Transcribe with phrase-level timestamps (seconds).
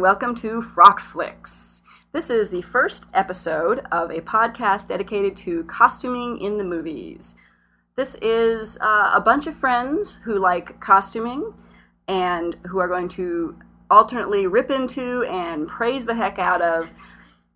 [0.00, 1.82] And welcome to Frock Flicks.
[2.12, 7.34] This is the first episode of a podcast dedicated to costuming in the movies.
[7.96, 11.52] This is uh, a bunch of friends who like costuming
[12.08, 13.58] and who are going to
[13.90, 16.88] alternately rip into and praise the heck out of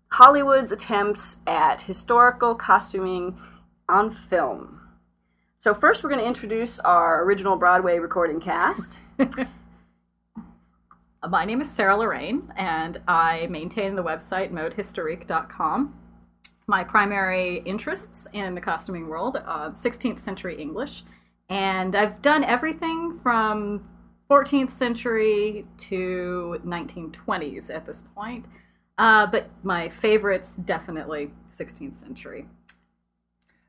[0.09, 3.39] Hollywood's attempts at historical costuming
[3.89, 4.81] on film.
[5.57, 8.99] So, first, we're going to introduce our original Broadway recording cast.
[11.29, 15.95] My name is Sarah Lorraine, and I maintain the website modehistorique.com.
[16.67, 21.03] My primary interests in the costuming world, uh, 16th century English,
[21.49, 23.87] and I've done everything from
[24.29, 28.45] 14th century to 1920s at this point.
[28.97, 32.47] Uh, but my favorites definitely 16th century.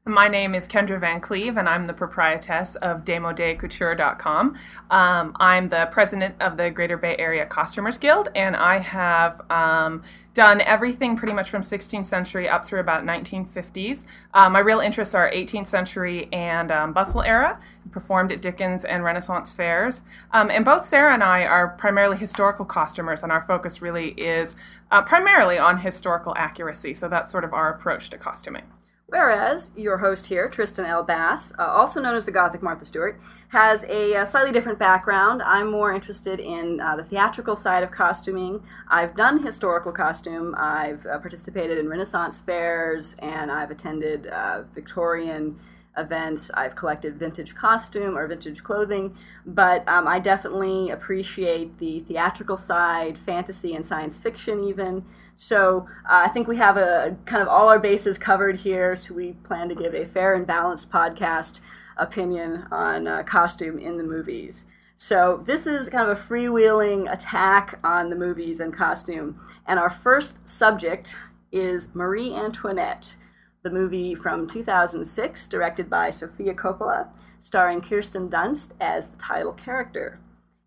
[0.09, 4.57] My name is Kendra Van Cleave, and I'm the proprietress of DemodeCouture.com.
[4.89, 10.05] Um, I'm the president of the Greater Bay Area Costumers Guild, and I have um,
[10.33, 14.05] done everything pretty much from 16th century up through about 1950s.
[14.33, 17.59] Um, my real interests are 18th century and um, bustle era.
[17.91, 22.65] Performed at Dickens and Renaissance fairs, um, and both Sarah and I are primarily historical
[22.65, 24.55] costumers, and our focus really is
[24.93, 26.95] uh, primarily on historical accuracy.
[26.95, 28.63] So that's sort of our approach to costuming.
[29.09, 31.05] Whereas your host here, Trystan L.
[31.05, 34.81] Bass, uh, also known as the Gothic Martha Stewart, has a, a, uh, slightly different
[34.81, 35.43] background.
[35.43, 38.65] I'm more interested in uh, the theatrical side of costuming.
[38.89, 40.57] I've done historical costume.
[40.59, 45.57] I've uh, participated in Renaissance fairs, and I've attended uh, Victorian
[45.97, 46.51] events.
[46.55, 53.19] I've collected vintage costume or vintage clothing, but um, I definitely appreciate the theatrical side,
[53.19, 55.05] fantasy and science fiction, even.
[55.37, 58.97] So uh, I think we have a kind of all our bases covered here.
[58.97, 61.61] So we plan to give a fair and balanced podcast
[61.97, 64.65] opinion on uh, costume in the movies.
[64.97, 69.39] So this is kind of a freewheeling attack on the movies and costume.
[69.67, 71.17] And our first subject
[71.53, 73.15] is Marie Antoinette,
[73.63, 77.09] the movie from 2006, directed by Sofia Coppola,
[77.41, 80.19] starring Kirsten Dunst as the title character.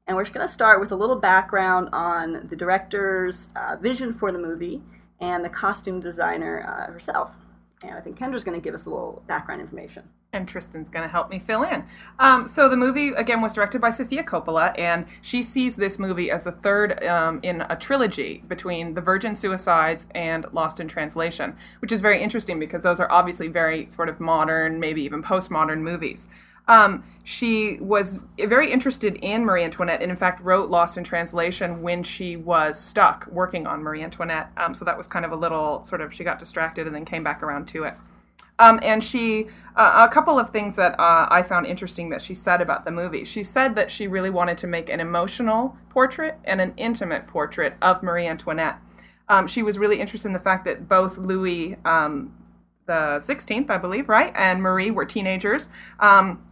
[0.09, 4.11] And we're just going to start with a little background on the director's uh, vision
[4.11, 4.81] for the movie
[5.21, 7.31] and the costume designer uh, herself.
[7.83, 10.09] And I think Kendra's going to give us a little background information.
[10.33, 11.85] And Trystan's going to help me fill in.
[12.17, 16.31] Um, so the movie again was directed by Sofia Coppola, and she sees this movie
[16.31, 21.55] as the third um, in a trilogy between The Virgin Suicides and Lost in Translation,
[21.83, 25.81] which is very interesting because those are obviously very sort of modern, maybe even postmodern
[25.81, 26.27] movies.
[26.69, 31.81] Um, she was very interested in Marie Antoinette and, in fact, wrote Lost in Translation
[31.81, 34.51] when she was stuck working on Marie Antoinette.
[34.55, 37.05] Um, so that was kind of a little sort of, she got distracted and then
[37.05, 37.95] came back around to it.
[38.59, 42.35] Um, and she, uh, a couple of things that uh, I found interesting that she
[42.35, 43.23] said about the movie.
[43.25, 47.75] She said that she really wanted to make an emotional portrait and an intimate portrait
[47.81, 48.77] of Marie Antoinette.
[49.27, 52.33] Um, she was really interested in the fact that both Louis um,
[52.89, 55.69] the 16th, I believe, right, and Marie were teenagers.
[55.99, 56.43] Um,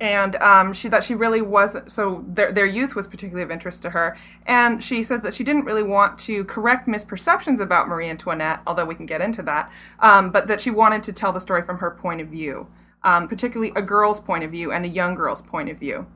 [0.00, 3.82] and um, she that she really wasn't so their, their youth was particularly of interest
[3.82, 4.16] to her.
[4.46, 8.84] And she said that she didn't really want to correct misperceptions about marie antoinette although
[8.84, 11.78] we can get into that um, but that she wanted to tell the story from
[11.78, 12.66] her point of view
[13.02, 16.06] um, particularly a girl's point of view and a young girl's point of view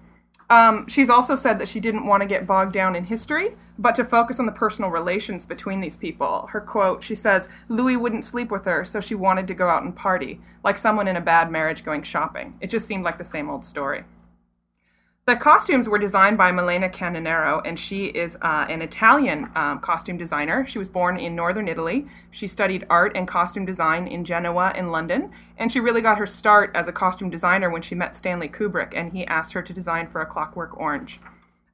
[0.51, 3.95] um, she's also said that she didn't want to get bogged down in history, but
[3.95, 6.49] to focus on the personal relations between these people.
[6.51, 9.83] Her quote, she says, Louis wouldn't sleep with her, so she wanted to go out
[9.83, 12.57] and party, like someone in a bad marriage going shopping.
[12.61, 14.05] It just seemed like the same old story.
[15.29, 20.17] The costumes were designed by Milena Canonero, and she is uh, an Italian um, costume
[20.17, 20.67] designer.
[20.67, 22.07] She was born in northern Italy.
[22.31, 26.25] She studied art and costume design in Genoa and London, and she really got her
[26.25, 29.71] start as a costume designer when she met Stanley Kubrick, and he asked her to
[29.75, 31.21] design for A Clockwork Orange.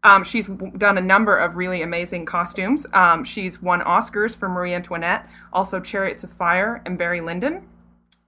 [0.02, 2.88] Um, she's done a number of really amazing costumes.
[2.92, 7.68] Um, she's won Oscars for Marie Antoinette, also Chariots of Fire, and Barry Lyndon.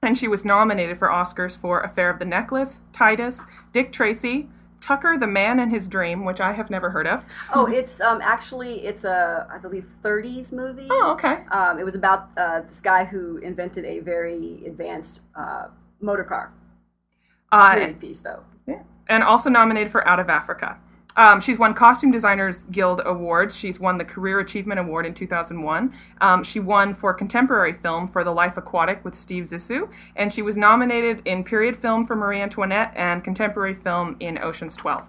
[0.02, 3.42] And she was nominated for Oscars for Affair of the Necklace, Titus,
[3.72, 4.50] Dick Tracy,
[4.81, 7.25] Tucker the Man and His Dream, which I have never heard of.
[7.52, 10.88] Oh, it's um, actually it's a I believe 30s movie.
[10.90, 11.44] Oh, okay.
[11.50, 15.69] Um, it was about uh, this guy who invented a very advanced uh,
[16.00, 16.52] motor car.
[17.52, 18.43] Uh, piece though.
[18.67, 18.82] Yeah.
[19.08, 20.78] And also nominated for Out of Africa.
[21.16, 23.56] Um, she's won Costume Designers Guild awards.
[23.56, 25.92] She's won the Career Achievement Award in 2001.
[26.20, 30.42] Um, she won for contemporary film for The Life Aquatic with Steve Zissou, and she
[30.42, 35.02] was nominated in period film for Marie Antoinette and contemporary film in Ocean's 12.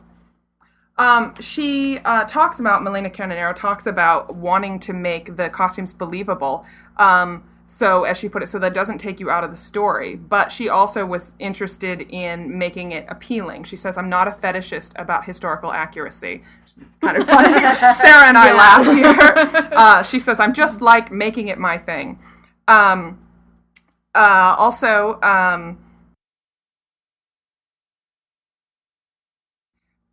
[0.97, 6.65] Um, she uh, talks about, Milena Canonero talks about wanting to make the costumes believable.
[6.97, 10.15] Um, so as she put it, so that doesn't take you out of the story.
[10.15, 13.65] But she also was interested in making it appealing.
[13.65, 16.43] She says, "I'm not a fetishist about historical accuracy."
[17.01, 17.53] kind of funny.
[17.93, 19.69] Sarah and I laugh here.
[19.73, 22.19] Uh, she says, "I'm just like making it my thing."
[22.67, 23.19] Um,
[24.15, 25.19] uh, also.
[25.21, 25.79] Um,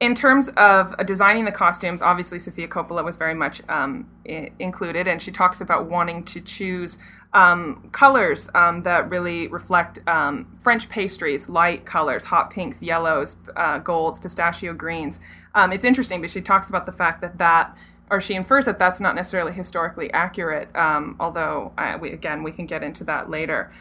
[0.04, 4.50] in terms of uh, designing the costumes, obviously Sofia Coppola was very much um, I-
[4.58, 6.98] included, and she talks about wanting to choose
[7.32, 13.78] um, colors um, that really reflect um, French pastries, light colors, hot pinks, yellows, uh,
[13.78, 15.20] golds, pistachio greens.
[15.54, 17.74] Um, it's interesting but she talks about the fact that that,
[18.10, 22.52] or she infers that that's not necessarily historically accurate, um, although uh, we, again we
[22.52, 23.72] can get into that later.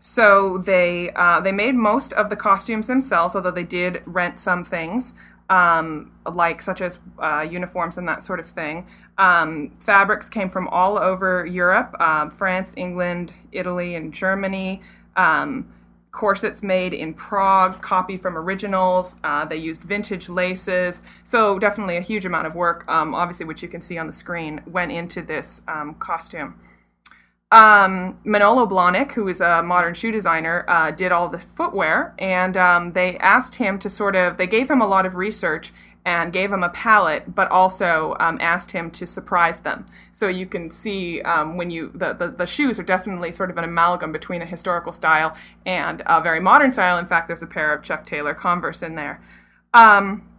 [0.00, 4.64] So they uh, they made most of the costumes themselves, although they did rent some
[4.64, 5.12] things,
[5.50, 8.86] um, like such as uh, uniforms and that sort of thing.
[9.18, 14.80] Um, fabrics came from all over Europe: um, France, England, Italy, and Germany.
[15.16, 15.70] Um,
[16.12, 19.16] corsets made in Prague, copy from originals.
[19.22, 21.02] Uh, they used vintage laces.
[21.24, 24.12] So definitely a huge amount of work, um, obviously, which you can see on the
[24.12, 26.58] screen, went into this um, costume.
[27.52, 32.56] Um, Manolo Blahnik, who is a modern shoe designer, uh, did all the footwear, and
[32.56, 35.72] um, they asked him to sort of, they gave him a lot of research
[36.04, 39.84] and gave him a palette, but also um, asked him to surprise them.
[40.12, 43.58] So you can see um, when you, the, the, the, shoes are definitely sort of
[43.58, 45.36] an amalgam between a historical style
[45.66, 46.98] and a very modern style.
[46.98, 49.20] In fact, there's a pair of Chuck Taylor Converse in there.
[49.74, 50.29] Um,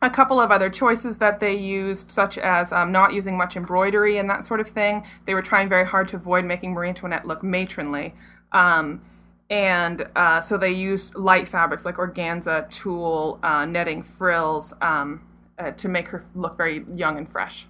[0.00, 4.16] a couple of other choices that they used, such as um, not using much embroidery
[4.16, 5.04] and that sort of thing.
[5.26, 8.14] They were trying very hard to avoid making Marie Antoinette look matronly.
[8.52, 9.02] Um,
[9.50, 15.26] and uh, so they used light fabrics like organza, tulle, uh, netting, frills um,
[15.58, 17.66] uh, to make her look very young and fresh.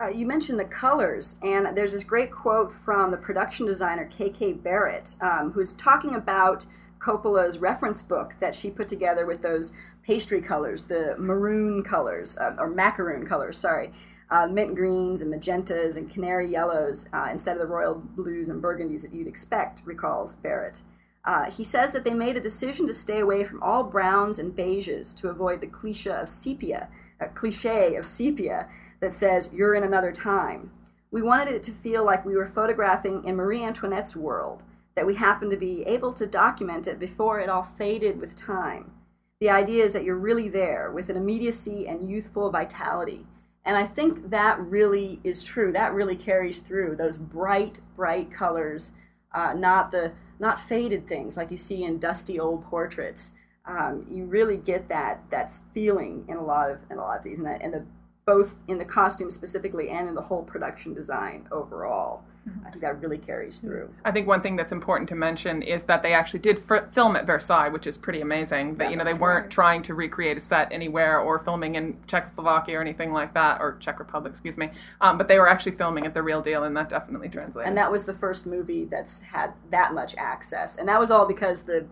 [0.00, 4.54] Uh, you mentioned the colors, and there's this great quote from the production designer K.K.
[4.54, 6.64] Barrett, um, who's talking about
[7.00, 12.54] Coppola's reference book that she put together with those pastry colors, the maroon colors, uh,
[12.58, 13.92] or macaroon colors, sorry,
[14.30, 18.62] uh, mint greens and magentas and canary yellows uh, instead of the royal blues and
[18.62, 20.80] burgundies that you'd expect, recalls Barrett.
[21.24, 24.56] Uh, he says that they made a decision to stay away from all browns and
[24.56, 26.88] beiges to avoid the cliche of sepia,
[27.20, 28.68] a cliche of sepia
[29.00, 30.70] that says you're in another time.
[31.10, 34.62] We wanted it to feel like we were photographing in Marie Antoinette's world,
[34.94, 38.92] that we happened to be able to document it before it all faded with time.
[39.40, 43.24] The idea is that you're really there with an immediacy and youthful vitality.
[43.64, 45.72] And I think that really is true.
[45.72, 48.92] That really carries through those bright, bright colors,
[49.32, 53.32] uh, not the not faded things like you see in dusty old portraits.
[53.64, 57.24] Um, you really get that that's feeling in a lot of in a lot of
[57.24, 57.86] these, and, that, and the
[58.26, 62.24] both in the costume specifically and in the whole production design overall.
[62.66, 63.90] I think that really carries through.
[64.04, 67.16] I think one thing that's important to mention is that they actually did f- film
[67.16, 68.76] at Versailles, which is pretty amazing.
[68.76, 72.78] That you know they weren't trying to recreate a set anywhere or filming in Czechoslovakia
[72.78, 74.70] or anything like that, or Czech Republic, excuse me.
[75.00, 77.68] Um, but they were actually filming at the real deal, and that definitely translated.
[77.68, 81.26] And that was the first movie that's had that much access, and that was all
[81.26, 81.86] because the.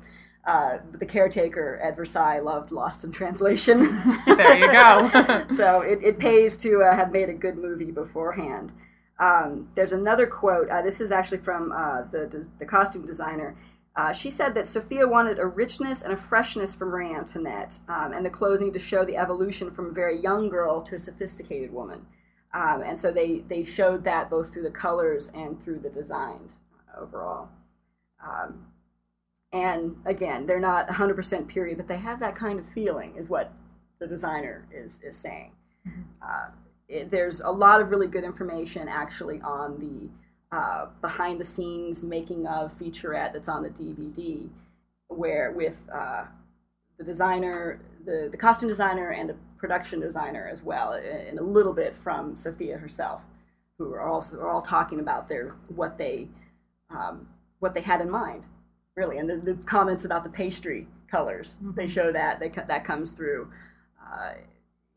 [0.46, 3.80] Uh, the caretaker at Versailles loved Lost in Translation.
[4.26, 5.44] there you go.
[5.54, 8.72] so it, it pays to uh, have made a good movie beforehand.
[9.18, 10.68] Um, there's another quote.
[10.68, 13.56] Uh, this is actually from uh, the, the costume designer.
[13.96, 18.12] Uh, she said that Sofia wanted a richness and a freshness for Marie Antoinette, um,
[18.12, 20.98] and the clothes need to show the evolution from a very young girl to a
[20.98, 22.06] sophisticated woman.
[22.54, 26.54] Um, and so they, they showed that both through the colors and through the designs
[26.96, 27.48] overall.
[28.24, 28.66] Um,
[29.52, 33.52] and again, they're not 100% period, but they have that kind of feeling, is what
[33.98, 35.52] the designer is, is saying.
[35.86, 36.62] Mm-hmm.
[36.88, 42.02] It, there's a lot of really good information actually on the uh, behind the scenes
[42.02, 44.48] making of featurette that's on the DVD,
[45.08, 46.24] where with uh,
[46.96, 51.74] the designer, the, the costume designer, and the production designer as well, and a little
[51.74, 53.20] bit from Sofia herself,
[53.76, 56.28] who are also are all talking about their what they
[56.90, 57.28] um,
[57.58, 58.44] what they had in mind,
[58.96, 61.58] really, and the, the comments about the pastry colors.
[61.62, 61.74] Mm-hmm.
[61.74, 63.50] They show that they that comes through.
[64.02, 64.32] Uh,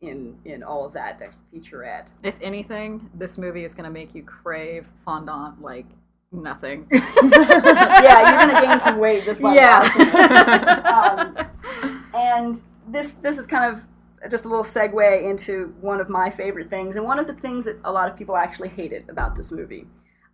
[0.02, 2.12] in in all of that that featurette.
[2.24, 5.86] If anything, this movie is going to make you crave fondant like
[6.32, 6.88] nothing.
[6.92, 11.48] yeah, you're going to gain some weight just by yeah.
[11.48, 13.82] um, and this this is kind of
[14.30, 17.66] just a little segue into one of my favorite things, and one of the things
[17.66, 19.86] that a lot of people actually hated about this movie.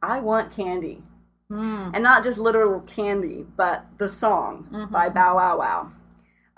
[0.02, 1.04] I want candy.
[1.50, 1.92] Mm.
[1.94, 4.92] And not just literal candy, but the song mm-hmm.
[4.92, 5.92] by Bow Wow Wow.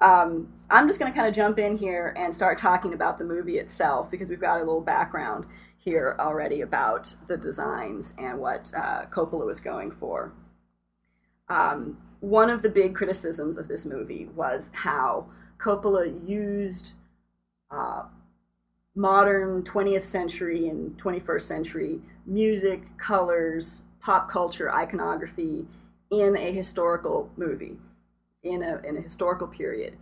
[0.02, 3.26] Um, I'm just going to kind of jump in here and start talking about the
[3.26, 5.46] movie itself because we've got a little background.
[5.78, 10.34] here already about the designs and what uh, Coppola was going for.
[11.48, 15.28] Um, one of the big criticisms of this movie was how
[15.58, 16.94] Coppola used
[17.72, 18.04] uh,
[18.96, 25.66] modern 20th century and 21st century music, colors, pop culture, iconography
[26.12, 27.78] in a historical movie,
[28.44, 29.98] in a, in a historical period.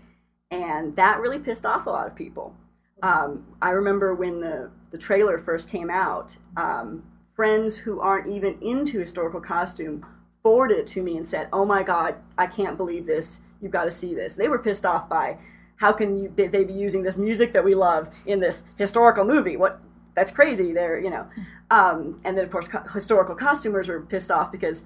[0.52, 2.56] And that really pissed off a lot of people.
[3.04, 7.04] Um, I remember when the, the trailer first came out, um,
[7.36, 10.06] friends who aren't even into historical costume
[10.42, 13.42] forwarded it to me and said, "Oh my God, I can't believe this!
[13.62, 15.38] You've got to see this." They were pissed off by
[15.78, 19.58] how can you, they be using this music that we love in this historical movie?
[19.58, 19.80] What
[20.16, 20.72] that's crazy.
[20.72, 21.28] They're you know,
[21.70, 24.84] um, and then of course co- historical costumers were pissed off because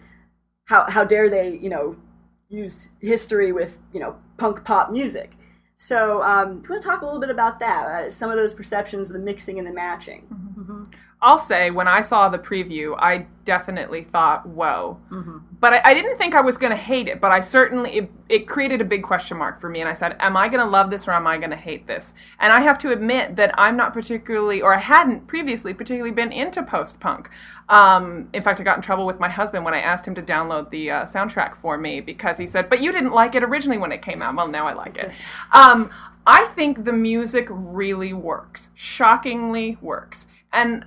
[0.66, 1.96] how how dare they you know
[2.52, 5.32] use history with you know punk pop music.
[5.78, 7.86] So um, we want to talk a little bit about that.
[7.88, 10.28] Uh, some of those perceptions, the mixing and the matching.
[10.32, 10.51] Mm-hmm.
[11.24, 15.38] I'll say when I saw the preview, I definitely thought, "Whoa!" Mm-hmm.
[15.60, 17.22] But I, I, didn't think I was going to hate it.
[17.22, 20.16] But I certainly it, it, created a big question mark for me, and I said,
[20.20, 22.62] "Am I going to love this or am I going to hate this?" And I
[22.62, 27.00] have to admit that I'm not particularly, or I hadn't previously particularly been into post
[27.00, 27.30] punk.
[27.70, 30.24] Um, in fact, I got in trouble with my husband when I asked him to
[30.24, 33.78] download the uh, soundtrack for me because he said, "But you didn't like it originally
[33.78, 35.12] when it came out." Well, now I like it.
[35.54, 35.92] Um,
[36.26, 40.86] I think the music really works, shockingly works, and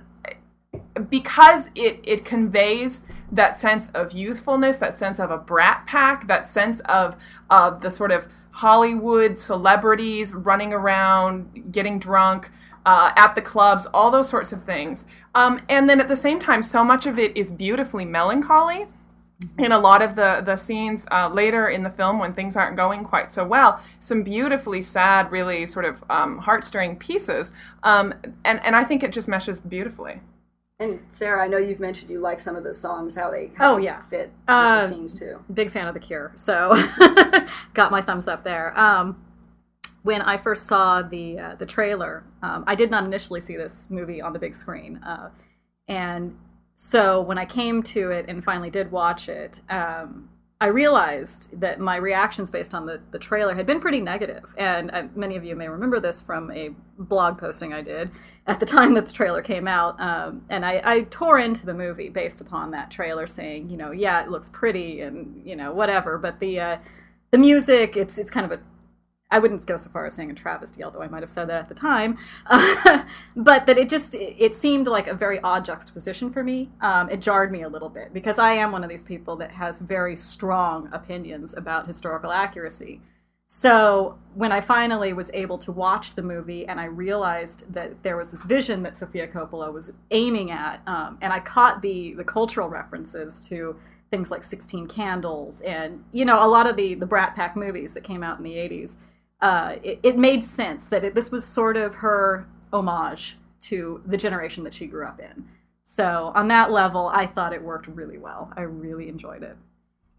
[1.09, 6.47] because it it conveys that sense of youthfulness, that sense of a brat pack, that
[6.47, 7.15] sense of
[7.49, 12.49] of the sort of Hollywood celebrities running around, getting drunk
[12.85, 15.05] uh, at the clubs, all those sorts of things.
[15.33, 18.87] Um, and then at the same time, so much of it is beautifully melancholy.
[19.57, 22.77] In a lot of the the scenes uh, later in the film, when things aren't
[22.77, 27.51] going quite so well, some beautifully sad, really sort of um, heart stirring pieces,
[27.83, 28.13] um,
[28.45, 30.21] and and I think it just meshes beautifully.
[30.77, 33.75] And Sarah, I know you've mentioned you like some of the songs, how they how
[33.75, 35.41] oh yeah fit uh, the scenes too.
[35.53, 36.71] Big fan of the Cure, so
[37.73, 38.77] got my thumbs up there.
[38.77, 39.23] Um,
[40.03, 43.89] when I first saw the uh, the trailer, um, I did not initially see this
[43.89, 45.29] movie on the big screen, uh,
[45.87, 46.37] and
[46.75, 50.27] so when I came to it and finally did watch it, um,
[50.61, 54.43] I realized that my reactions based on the, the trailer had been pretty negative.
[54.57, 58.09] And uh, many of you may remember this from a blog posting I did
[58.47, 59.99] at the time that the trailer came out.
[59.99, 63.91] Um, and I, I, tore into the movie based upon that trailer, saying, you know,
[63.91, 66.17] yeah, it looks pretty and, you know, whatever.
[66.17, 66.77] But the, uh,
[67.31, 68.63] the music, it's, it's kind of a
[69.31, 71.59] I wouldn't go so far as saying a travesty, although I might have said that
[71.59, 72.17] at the time.
[73.35, 76.69] But that it just it seemed like a very odd juxtaposition for me.
[76.81, 79.51] Um, it jarred me a little bit because I am one of these people that
[79.51, 83.01] has very strong opinions about historical accuracy.
[83.47, 88.17] So when I finally was able to watch the movie and I realized that there
[88.17, 92.23] was this vision that Sofia Coppola was aiming at, um, and I caught the the
[92.23, 93.75] cultural references to
[94.09, 97.93] things like Sixteen Candles and you know a lot of the the Brat Pack movies
[97.93, 98.97] that came out in the '80s
[99.45, 104.17] uh, it, it, made sense that it, this was sort of her homage to the
[104.17, 105.45] generation that she grew up in.
[105.83, 108.51] So on that level, I thought it worked really well.
[108.57, 109.55] I really enjoyed it.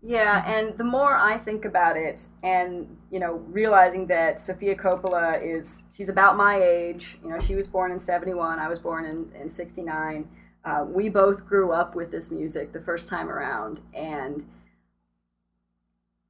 [0.00, 5.42] Yeah, and the more I think about it, and you know, realizing that Sofia Coppola
[5.42, 7.18] is she's about my age.
[7.25, 8.61] You know, she was born in '71.
[8.61, 10.28] I was born in in '69.
[10.64, 14.45] Uh, we both grew up with this music the first time around, and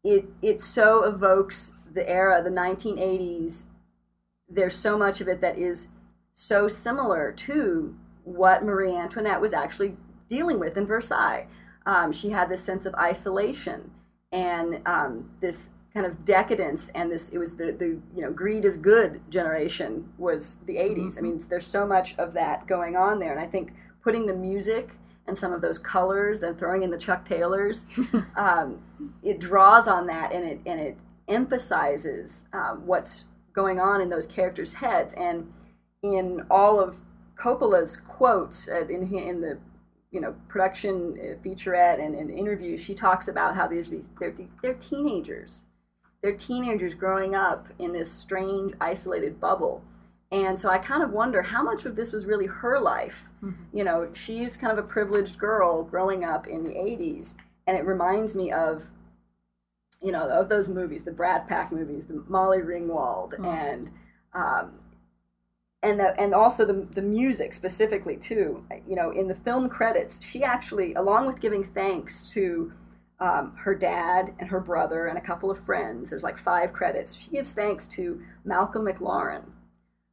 [0.03, 3.65] it it so evokes the era, the 1980s,
[4.49, 5.89] there's so much of it that is
[6.35, 9.97] so similar to what Marie Antoinette was actually
[10.29, 11.47] dealing with in Versailles.
[11.87, 13.91] Um, she had this sense of isolation
[14.31, 18.67] and um, this kind of decadence and this it was the, the you know greed
[18.67, 21.19] is good generation was the 80s mm-hmm.
[21.19, 23.73] i mean there's so much of that going on there and i think
[24.05, 24.91] putting the music
[25.27, 27.87] and some of those colors and throwing in the chuck taylors
[28.37, 28.79] um,
[29.23, 30.99] it draws on that and it and it
[31.29, 35.15] emphasizes um, what's going on in those characters' heads.
[35.15, 35.53] And
[36.03, 37.01] in all of
[37.37, 39.59] Coppola's quotes uh, in, in the
[40.13, 44.35] you know production uh, featurette and, and interviews, she talks about how there's these they're,
[44.63, 45.65] they're teenagers.
[46.23, 49.85] They're teenagers growing up in this strange, isolated bubble.
[50.33, 53.23] And so I kind of wonder how much of this was really her life.
[53.43, 53.77] Mm-hmm.
[53.77, 57.35] You know, she's kind of a privileged girl growing up in the 80s.
[57.67, 58.85] And it reminds me of
[60.07, 63.45] you know, of those movies, the Brat Pack movies, the Molly Ringwald, mm.
[63.45, 63.91] and
[64.35, 64.79] um,
[65.83, 68.65] and the, and also the the music specifically too.
[68.89, 72.73] You know, in the film credits, she actually, along with giving thanks to
[73.19, 77.17] um, her dad and her brother and a couple of friends, there's like five credits.
[77.17, 79.43] She gives thanks to Malcolm McLaren,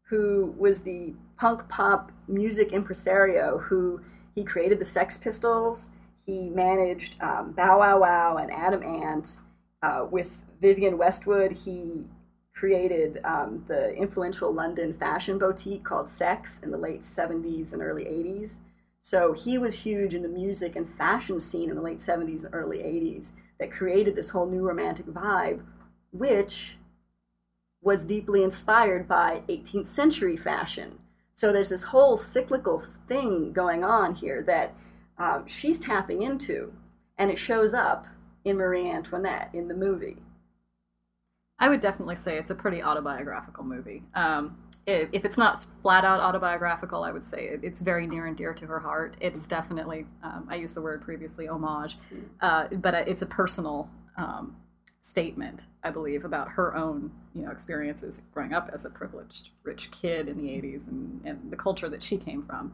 [0.10, 4.02] who was the punk pop music impresario who
[4.34, 5.90] he created the Sex Pistols.
[6.26, 9.38] He managed um, Bow Wow Wow and Adam Ant.
[9.84, 12.06] Uh, with Vivienne Westwood, he
[12.56, 18.06] created um, the influential London fashion boutique called Sex in the late 70s and early
[18.06, 18.56] 80s.
[19.02, 22.56] So he was huge in the music and fashion scene in the late 70s and
[22.56, 25.62] early 80s that created this whole new romantic vibe,
[26.12, 26.78] which
[27.82, 31.00] was deeply inspired by 18th century fashion.
[31.34, 34.74] So there's this whole cyclical thing going on here that
[35.18, 36.72] um, she's tapping into,
[37.18, 38.08] and it shows up
[38.46, 40.18] in Marie Antoinette in the movie.
[41.60, 44.04] I would definitely say it's a pretty autobiographical movie.
[44.16, 48.26] Um, if, if, it's not flat out autobiographical, I would say it, it's very near
[48.26, 49.16] and dear to her heart.
[49.22, 51.98] It's definitely, um, I used the word previously, homage,
[52.42, 54.58] uh, but it's a personal um,
[55.00, 59.92] statement, I believe, about her own you know experiences growing up as a privileged rich
[59.92, 62.74] kid in the 80s and, and the culture that she came from.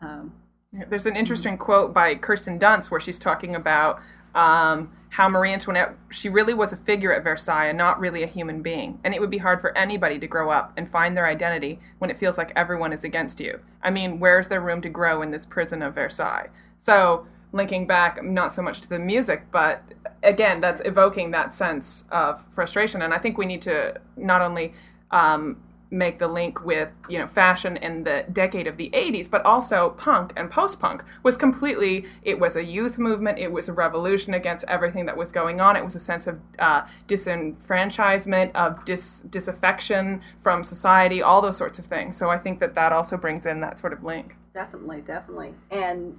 [0.00, 0.32] Um,
[0.72, 4.00] There's an interesting quote by Kirsten Dunst where she's talking about
[4.34, 8.26] um, how Marie Antoinette, she really was a figure at Versailles and not really a
[8.26, 8.98] human being.
[9.04, 12.10] And it would be hard for anybody to grow up and find their identity when
[12.10, 13.60] it feels like everyone is against you.
[13.82, 16.48] I mean, where's there room to grow in this prison of Versailles?
[16.78, 19.84] So, linking back not so much to the music, but
[20.24, 23.00] again, that's evoking that sense of frustration.
[23.00, 24.74] And I think we need to not only
[25.12, 25.58] um,
[25.94, 29.90] make the link with you know fashion in the decade of the 80s but also
[29.90, 34.64] punk and post-punk was completely it was a youth movement it was a revolution against
[34.66, 35.76] everything that was going on.
[35.76, 41.78] It was a sense of uh, disenfranchisement of dis- disaffection from society all those sorts
[41.78, 42.16] of things.
[42.16, 44.36] So i think that that also brings in that sort of link.
[44.52, 45.54] Definitely definitely.
[45.70, 46.18] And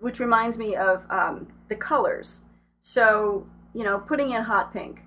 [0.00, 2.42] which reminds me of um, the colors.
[2.80, 5.02] So you know putting in hot pink.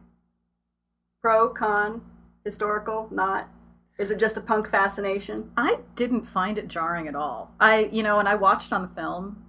[1.21, 2.01] Pro con
[2.43, 3.47] historical not
[3.97, 5.51] is it just a punk fascination?
[5.57, 7.53] I didn't find it jarring at all.
[7.59, 9.43] I, you know, when I watched on the film,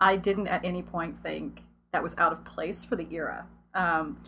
[0.00, 3.46] I didn't at any point think that was out of place for the era.
[3.74, 4.18] Um,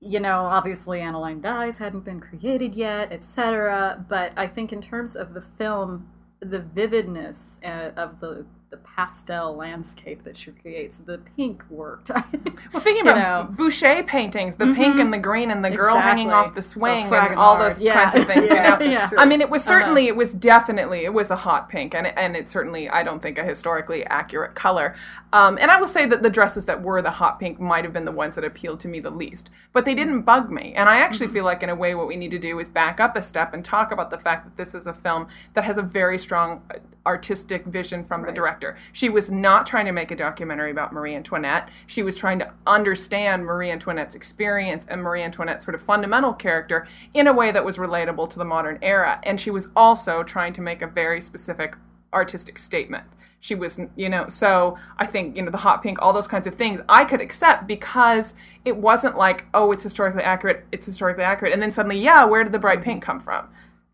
[0.00, 4.04] you know, obviously aniline dyes hadn't been created yet, etc.
[4.08, 6.08] But I think in terms of the film,
[6.40, 10.98] the vividness uh, of the the pastel landscape that she creates.
[10.98, 12.08] The pink worked.
[12.72, 13.56] well, thinking about know.
[13.56, 14.74] Boucher paintings, the mm-hmm.
[14.74, 16.22] pink and the green and the girl exactly.
[16.22, 18.10] hanging off the swing and all those yeah.
[18.10, 18.48] kinds of things.
[18.50, 19.10] yeah, you know, yeah.
[19.18, 19.80] I mean, it was uh-huh.
[19.80, 20.10] certainly, uh-huh.
[20.10, 23.20] it was definitely, it was a hot pink, and it, and it's certainly, I don't
[23.20, 24.94] think, a historically accurate color.
[25.32, 27.92] Um, and I will say that the dresses that were the hot pink might have
[27.92, 30.74] been the ones that appealed to me the least, but they didn't bug me.
[30.76, 31.34] And I actually mm-hmm.
[31.34, 33.52] feel like, in a way, what we need to do is back up a step
[33.52, 36.62] and talk about the fact that this is a film that has a very strong
[37.06, 38.28] artistic vision from right.
[38.28, 38.76] the director.
[38.92, 41.68] She was not trying to make a documentary about Marie Antoinette.
[41.86, 46.86] She was trying to understand Marie Antoinette's experience and Marie Antoinette's sort of fundamental character
[47.14, 49.20] in a way that was relatable to the modern era.
[49.22, 51.76] And she was also trying to make a very specific
[52.12, 53.04] artistic statement.
[53.42, 56.46] She was, you know, so I think, you know, the hot pink, all those kinds
[56.46, 58.34] of things I could accept because
[58.66, 61.54] it wasn't like, oh, it's historically accurate, it's historically accurate.
[61.54, 62.84] And then suddenly, yeah, where did the bright mm-hmm.
[62.84, 63.48] pink come from?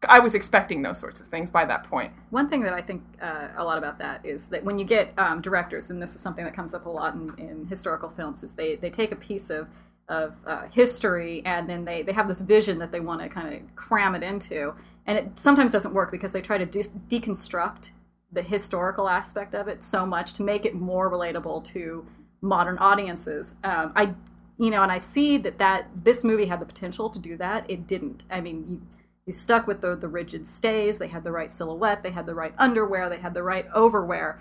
[0.08, 2.12] I was expecting those sorts of things by that point.
[2.30, 5.12] One thing that I think uh, a lot about that is that when you get
[5.18, 8.42] um, directors, and this is something that comes up a lot in, in historical films,
[8.42, 9.68] is they, they take a piece of
[10.08, 13.52] of uh, history and then they, they have this vision that they want to kind
[13.52, 14.72] of cram it into.
[15.06, 17.90] And it sometimes doesn't work because they try to de- deconstruct
[18.32, 22.06] the historical aspect of it so much to make it more relatable to
[22.40, 23.56] modern audiences.
[23.64, 24.14] Um, i
[24.58, 27.68] you know and i see that that this movie had the potential to do that.
[27.68, 28.24] It didn't.
[28.30, 28.82] I mean you
[29.26, 30.98] you stuck with the, the rigid stays.
[30.98, 32.02] They had the right silhouette.
[32.02, 33.08] They had the right underwear.
[33.08, 34.40] They had the right overwear.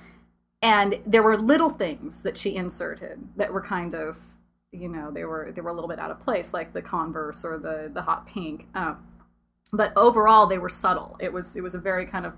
[0.62, 4.36] And there were little things that she inserted that were kind of,
[4.72, 7.44] you know, they were they were a little bit out of place, like the Converse
[7.44, 8.68] or the the hot pink.
[8.76, 9.04] Um,
[9.74, 11.18] but overall, they were subtle.
[11.20, 12.34] It was it was a very kind of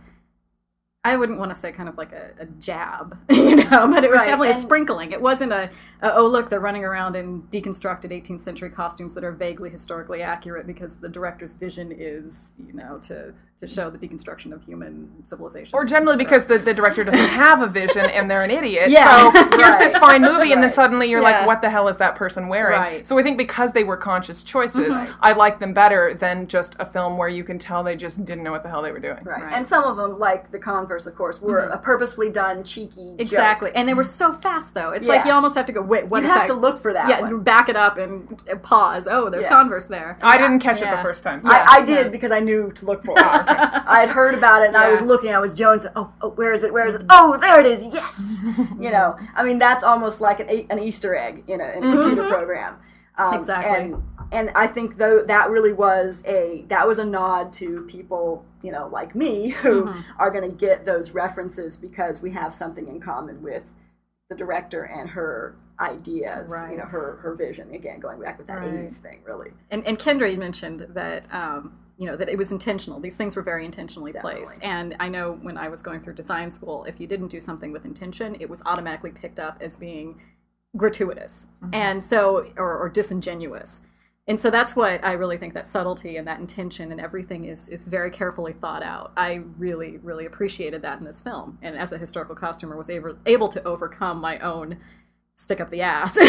[1.08, 4.10] I wouldn't want to say kind of like a, a jab, you know, but it
[4.10, 4.26] was right.
[4.26, 5.14] definitely and a sprinkling.
[5.14, 5.70] It wasn't a,
[6.02, 10.22] a, oh look, they're running around in deconstructed 18th century costumes that are vaguely historically
[10.22, 15.10] accurate because the director's vision is, you know, to to show the deconstruction of human
[15.26, 15.72] civilization.
[15.74, 18.92] Or generally because the, the director doesn't have a vision and they're an idiot.
[18.92, 19.32] Yeah.
[19.32, 19.80] So here's right.
[19.80, 20.52] this fine movie right.
[20.52, 21.40] and then suddenly you're yeah.
[21.40, 22.80] like, what the hell is that person wearing?
[22.80, 23.08] Right.
[23.08, 25.12] So I think because they were conscious choices, mm-hmm.
[25.22, 28.44] I like them better than just a film where you can tell they just didn't
[28.44, 29.24] know what the hell they were doing.
[29.24, 29.52] Right.
[29.52, 31.74] And some of them, like the Converse, of course, were mm-hmm.
[31.74, 33.70] a purposefully done, cheeky Exactly.
[33.70, 33.78] Joke.
[33.78, 34.92] And they were so fast, though.
[34.92, 35.14] It's yeah.
[35.14, 36.54] like you almost have to go, wait, what you have that?
[36.54, 37.44] to look for that Yeah, one.
[37.44, 39.08] back it up and pause.
[39.10, 39.50] Oh, there's yeah.
[39.50, 40.18] Converse there.
[40.22, 41.42] I didn't catch it the first time.
[41.44, 43.26] I, I, did because I knew to look for it.
[43.26, 44.84] I had heard heard about it and yeah.
[44.84, 45.86] I was looking, I was Jones.
[45.96, 46.74] Oh, oh, where is it?
[46.74, 47.02] Where is it?
[47.10, 47.86] Oh, there it is.
[47.86, 48.40] Yes.
[48.80, 51.88] you know, I mean, that's almost like an, an Easter egg in a, in a
[51.88, 52.02] mm-hmm.
[52.02, 52.78] computer program.
[53.20, 53.76] Um, Exactly.
[53.86, 58.44] And, and I think though that really was a that was a nod to people
[58.62, 60.02] you know like me who Mm-hmm.
[60.20, 63.72] are going to get those references because we have something in common with
[64.30, 66.72] the director and her ideas, Right.
[66.72, 67.74] you know, her her vision.
[67.74, 68.70] Again, going back with that Right.
[68.74, 69.52] '80s thing, really.
[69.72, 73.00] and, and Kendra mentioned that um, you know that it was intentional.
[73.00, 74.42] These things were very intentionally Definitely.
[74.44, 74.60] placed.
[74.64, 77.72] And I know when I was going through design school, if you didn't do something
[77.72, 80.20] with intention, it was automatically picked up as being
[80.78, 83.82] gratuitous and so or, or disingenuous.
[84.30, 87.70] And so that's what I really think that subtlety and that intention and everything is
[87.70, 89.12] is very carefully thought out.
[89.16, 93.18] I really really appreciated that in this film, and as a historical costumer, was able
[93.26, 94.78] able to overcome my own
[95.36, 96.18] stick up the ass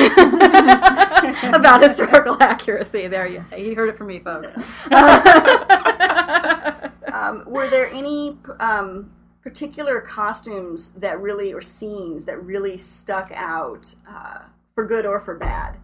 [1.55, 3.09] about historical accuracy.
[3.09, 4.55] There, you, you heard it from me, folks.
[7.11, 9.11] Um, were there any um,
[9.49, 14.41] particular costumes that really, or scenes that really stuck out uh,
[14.75, 15.79] for good or for bad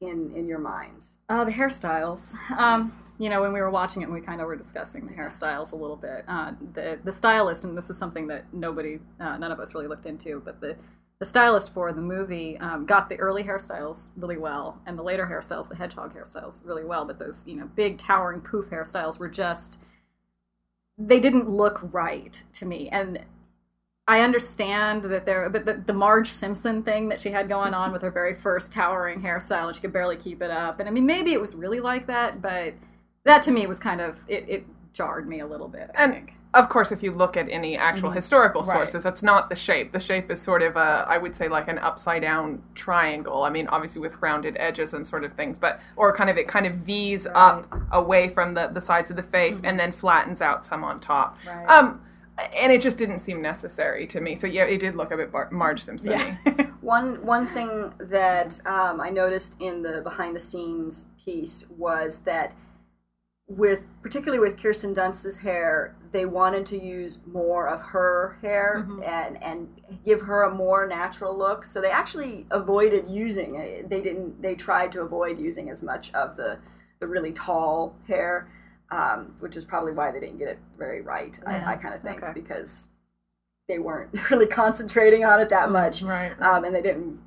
[0.00, 1.16] in in your minds?
[1.28, 2.36] Uh, the hairstyles.
[2.52, 5.72] Um, you know, when we were watching it, we kind of were discussing the hairstyles
[5.72, 6.24] a little bit.
[6.28, 9.88] Uh, the the stylist, and this is something that nobody, uh, none of us really
[9.88, 10.76] looked into, but the
[11.18, 15.26] the stylist for the movie um, got the early hairstyles really well, and the later
[15.26, 17.04] hairstyles, the hedgehog hairstyles, really well.
[17.04, 19.78] But those, you know, big towering poof hairstyles were just
[21.06, 23.20] they didn't look right to me, and
[24.08, 27.92] I understand that there, but the, the Marge Simpson thing that she had going on
[27.92, 30.80] with her very first towering hairstyle, and she could barely keep it up.
[30.80, 32.74] And I mean, maybe it was really like that, but
[33.24, 35.90] that to me was kind of it, it jarred me a little bit.
[35.94, 36.34] I think.
[36.54, 38.70] Of course, if you look at any actual historical Mm-hmm.
[38.70, 38.76] Right.
[38.88, 39.92] sources, that's not the shape.
[39.92, 43.42] The shape is sort of a, I would say, like an upside down triangle.
[43.42, 46.48] I mean, obviously with rounded edges and sort of things, but or kind of it
[46.48, 50.40] kind of V's up away from the the sides of the face and then flattens
[50.42, 51.38] out some on top.
[51.40, 51.58] Mm-hmm.
[51.58, 51.68] Right.
[51.70, 52.00] Um,
[52.58, 54.34] and it just didn't seem necessary to me.
[54.36, 56.38] So yeah, it did look a bit Bar- Marge Simpson.
[56.80, 62.54] One one thing that um, I noticed in the behind the scenes piece was that
[63.56, 69.42] with particularly with Kirsten Dunst's hair, they wanted to use more of her hair and
[69.42, 69.68] and
[70.04, 71.64] give her a more natural look.
[71.64, 73.88] So they actually avoided using it.
[73.90, 74.40] They didn't.
[74.40, 76.58] They tried to avoid using as much of the
[77.00, 78.48] the really tall hair,
[78.90, 81.38] um, which is probably why they didn't get it very right.
[81.46, 81.64] Yeah.
[81.68, 82.32] I, I kind of think Okay.
[82.34, 82.88] because
[83.68, 86.32] they weren't really concentrating on it that much Right.
[86.40, 87.18] um, and they didn't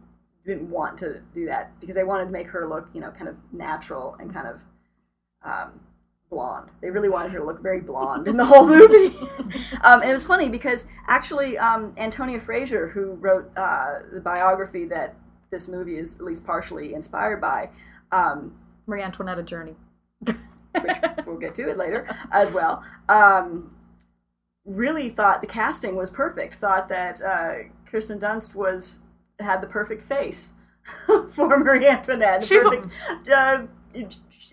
[0.46, 3.28] didn't want to do that because they wanted to make her look, you know, kind
[3.28, 4.60] of natural and kind of
[5.44, 5.80] um,
[6.36, 6.70] blonde.
[6.82, 9.16] They really wanted her to look very blonde in the whole movie.
[9.82, 14.84] um, and it was funny because actually, um, Antonia Fraser, who wrote uh, the biography
[14.86, 15.16] that
[15.50, 17.70] this movie is at least partially inspired by,
[18.12, 18.54] um,
[18.86, 19.76] Marie Antoinette, a journey.
[20.26, 20.36] which
[21.26, 23.74] we'll get to it later as well, um,
[24.66, 26.56] really thought the casting was perfect.
[26.56, 27.54] Thought that uh,
[27.90, 29.00] Kirsten Dunst was
[29.40, 30.52] had the perfect face
[31.32, 32.44] for Marie Antoinette.
[32.44, 33.68] She's a- uh,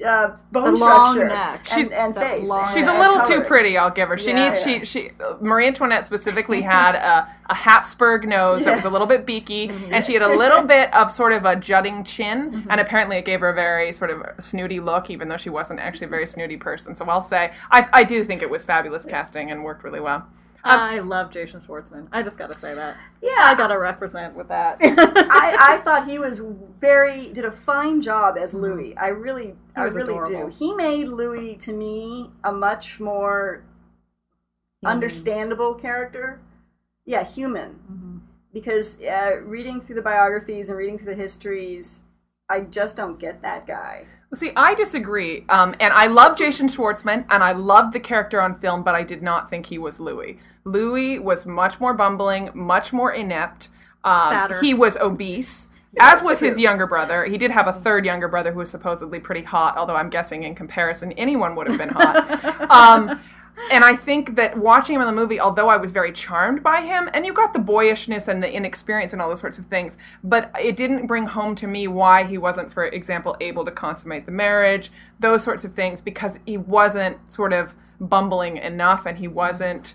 [0.04, 1.66] uh, bone The long structure neck.
[1.72, 2.48] and, and that face.
[2.48, 4.16] long She's a and little too pretty, I'll give her.
[4.16, 4.78] She Yeah, needs yeah.
[4.80, 9.06] she she uh, Marie Antoinette specifically had a, a Habsburg nose that was a little
[9.06, 9.92] bit beaky, Mm-hmm.
[9.94, 13.24] and she had a little bit of sort of a jutting chin, and apparently it
[13.24, 16.26] gave her a very sort of snooty look, even though she wasn't actually a very
[16.26, 16.94] snooty person.
[16.94, 20.26] So I'll say I I do think it was fabulous casting and worked really well.
[20.64, 22.08] I love Jason Schwartzman.
[22.12, 22.96] I just got to say that.
[23.20, 23.30] Yeah.
[23.38, 24.78] I got to represent with that.
[24.82, 26.40] I, I thought he was
[26.80, 28.96] very did a fine job as Louis.
[28.96, 30.50] I really, I was really adorable.
[30.50, 30.56] do.
[30.56, 33.64] He made Louis to me a much more
[34.84, 36.40] understandable character.
[37.04, 38.22] Yeah, human.
[38.52, 42.02] Because uh, reading through the biographies and reading through the histories,
[42.48, 44.06] I just don't get that guy.
[44.30, 45.44] Well, See, I disagree.
[45.48, 49.02] Um, and I love Jason Schwartzman, and I loved the character on film, but I
[49.02, 50.38] did not think he was Louis.
[50.64, 53.68] Louis was much more bumbling, much more inept.
[54.04, 55.68] Um, he was obese,
[56.00, 57.24] as was his younger brother.
[57.24, 60.42] He did have a third younger brother who was supposedly pretty hot, although I'm guessing
[60.42, 62.70] in comparison, anyone would have been hot.
[62.70, 63.20] um,
[63.70, 66.80] and I think that watching him in the movie, although I was very charmed by
[66.80, 69.98] him, and you got the boyishness and the inexperience and all those sorts of things,
[70.24, 74.26] but it didn't bring home to me why he wasn't, for example, able to consummate
[74.26, 79.28] the marriage, those sorts of things, because he wasn't sort of bumbling enough and he
[79.28, 79.94] wasn't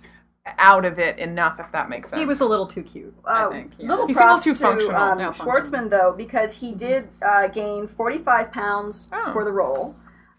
[0.58, 2.20] out of it enough, if that makes sense.
[2.20, 3.74] he was a little too cute, I Uh, think.
[3.78, 3.90] yeah.
[3.90, 4.96] Little He's a little too to functional.
[4.96, 5.54] um, Yeah, functional.
[5.56, 9.32] Schwartzman though, because he did uh, gain 45 pounds Oh.
[9.34, 9.96] for the role.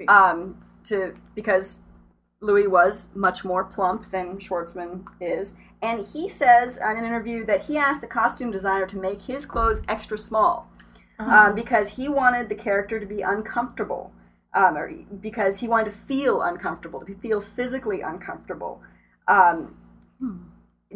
[0.06, 1.80] Um, to because
[2.40, 7.62] Louis was much more plump than Schwartzman is, and he says in an interview that
[7.62, 10.70] he asked the costume designer to make his clothes extra small
[11.18, 14.12] um, because he wanted the character to be uncomfortable.
[14.54, 14.90] Um, or
[15.20, 18.80] because he wanted to feel uncomfortable, to feel physically uncomfortable,
[19.28, 19.76] um,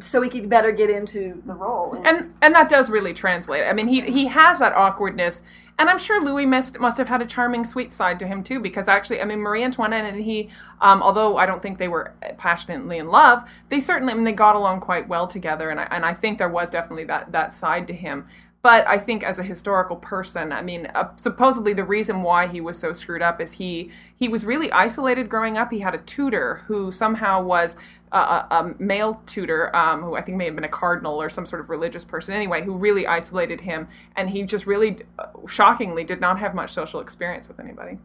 [0.00, 1.92] so he could better get into the role.
[2.04, 3.64] and and that does really translate.
[3.66, 5.42] I mean, he he has that awkwardness,
[5.78, 8.60] And I'm sure Louis must must have had a charming, sweet side to him too,
[8.60, 10.48] because actually, I mean, Marie Antoinette and he,
[10.80, 14.32] um, although I don't think they were passionately in love, they certainly, I mean, they
[14.32, 17.54] got along quite well together, and I, and I think there was definitely that that
[17.54, 18.26] side to him.
[18.62, 22.60] But I think as a historical person, I mean, uh, supposedly the reason why he
[22.60, 25.72] was so screwed up is he he was really isolated growing up.
[25.72, 27.76] He had a tutor who somehow was
[28.12, 31.28] a, a, a male tutor, um, who I think may have been a cardinal or
[31.30, 35.26] some sort of religious person anyway, who really isolated him, and he just really, uh,
[35.48, 37.98] shockingly, did not have much social experience with anybody.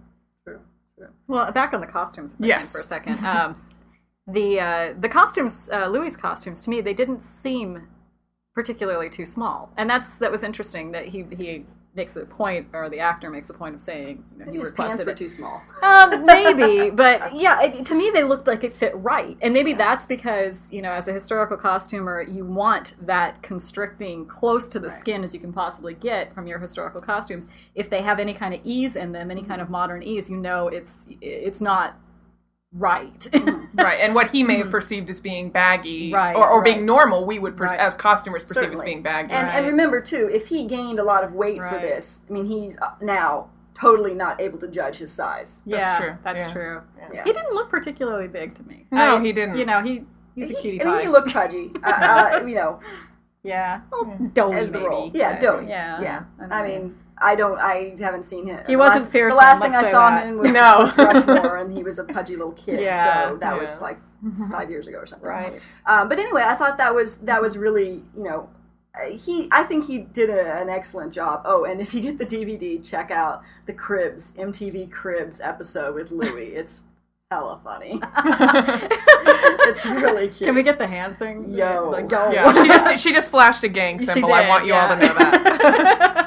[1.27, 2.71] Well, back on the costumes for, Yes.
[2.71, 3.23] for a second.
[3.25, 3.61] Um,
[4.27, 7.87] the uh, the costumes, uh, Louis' costumes, to me, they didn't seem
[8.55, 11.65] particularly too small, and that's that was interesting that he he
[11.97, 14.71] makes a point, or the actor makes a point of saying you know, he His
[14.71, 15.17] pants were it.
[15.17, 15.61] too small.
[15.81, 19.73] Um, maybe, but yeah, it, to me they looked like it fit right, and maybe
[19.73, 24.89] that's because you know, as a historical costumer, you want that constricting, close to the
[24.89, 27.47] skin as you can possibly get from your historical costumes.
[27.75, 30.37] If they have any kind of ease in them, any kind of modern ease, you
[30.37, 31.99] know, it's it's not
[32.73, 33.27] right.
[33.73, 36.63] right, and what he may have perceived as being baggy Right, or, or right.
[36.75, 37.79] being normal, we would, per- Right.
[37.79, 39.33] as costumers, perceive as being baggy.
[39.33, 42.45] And, and remember too, if he gained a lot of weight for this, I mean,
[42.45, 45.59] he's uh, now totally not able to judge his size.
[45.65, 46.51] yeah, that's true, That's yeah.
[46.53, 46.81] true.
[47.13, 47.23] Yeah.
[47.23, 48.85] He didn't look particularly big to me.
[48.91, 49.57] No, I- he didn't.
[49.57, 50.03] You know, he
[50.35, 51.01] he's a He- cutie I mean, pie.
[51.03, 51.71] he looked pudgy.
[51.83, 52.79] uh, uh, you know,
[53.43, 54.89] yeah, well, doughy as the maybe.
[54.89, 55.11] role.
[55.13, 55.67] Yeah, but- doughy.
[55.67, 56.23] Yeah, yeah.
[56.39, 57.57] don't I mean, I don't.
[57.59, 58.59] I haven't seen him.
[58.67, 60.23] He The wasn't last- fearsome, The last thing I saw that.
[60.23, 60.79] him in was, No.
[60.79, 62.79] was Rushmore, and he was a pudgy little kid.
[62.81, 63.59] Yeah, so that yeah.
[63.61, 63.97] was like
[64.51, 65.27] five years ago or something.
[65.27, 65.59] Right.
[65.85, 68.49] Um, but anyway, I thought that was that was really you know.
[68.95, 71.41] uh, He, I think he did a, an excellent job.
[71.45, 76.11] Oh, and if you get the DVD, check out the Cribs MTV Cribs episode with
[76.11, 76.47] Louis.
[76.55, 76.83] It's
[77.31, 77.99] hella funny.
[79.69, 80.47] it's really cute.
[80.47, 81.49] Can we get the hand thing?
[81.49, 81.89] Yo.
[81.91, 82.31] Like, yo.
[82.31, 84.33] yeah, she just she just flashed a gang She symbol.
[84.33, 86.26] I want you all to know that.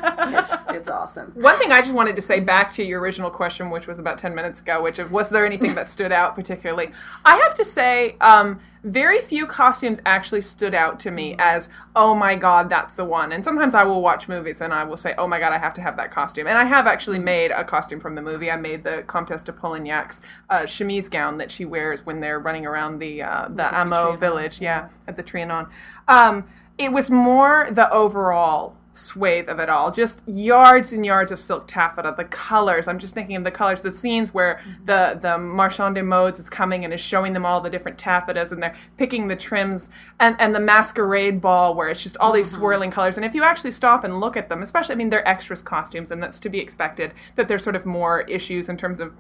[0.75, 1.33] It's, awesome.
[1.35, 4.19] One thing I just wanted to say back to your original question, which was about
[4.19, 6.91] 10 minutes ago, which of was there anything that stood out particularly?
[7.25, 12.15] I have to say, um, very few costumes actually stood out to me as, oh
[12.15, 13.33] my god, that's the one.
[13.33, 15.75] And sometimes I will watch movies and I will say, oh my god, I have
[15.75, 16.47] to have that costume.
[16.47, 18.51] And I have actually made a costume from the movie.
[18.51, 22.65] I made the Comtesse de Polignac's uh, chemise gown that she wears when they're running
[22.65, 25.69] around the uh, the Hameau village, yeah, at the Trianon.
[26.09, 29.91] Um, it was more the overall swathe of it all.
[29.91, 32.15] Just yards and yards of silk taffeta.
[32.17, 32.89] The colors.
[32.89, 33.81] I'm just thinking of the colors.
[33.81, 34.85] The scenes where mm-hmm.
[34.85, 38.53] the the marchand de modes is coming and is showing them all the different taffetas
[38.53, 42.49] and they're picking the trims and and the masquerade ball where it's just all these
[42.53, 42.61] mm-hmm.
[42.61, 43.17] swirling colors.
[43.17, 46.11] And if you actually stop and look at them, especially I mean they're extras costumes
[46.11, 49.15] and that's to be expected that there's sort of more issues in terms of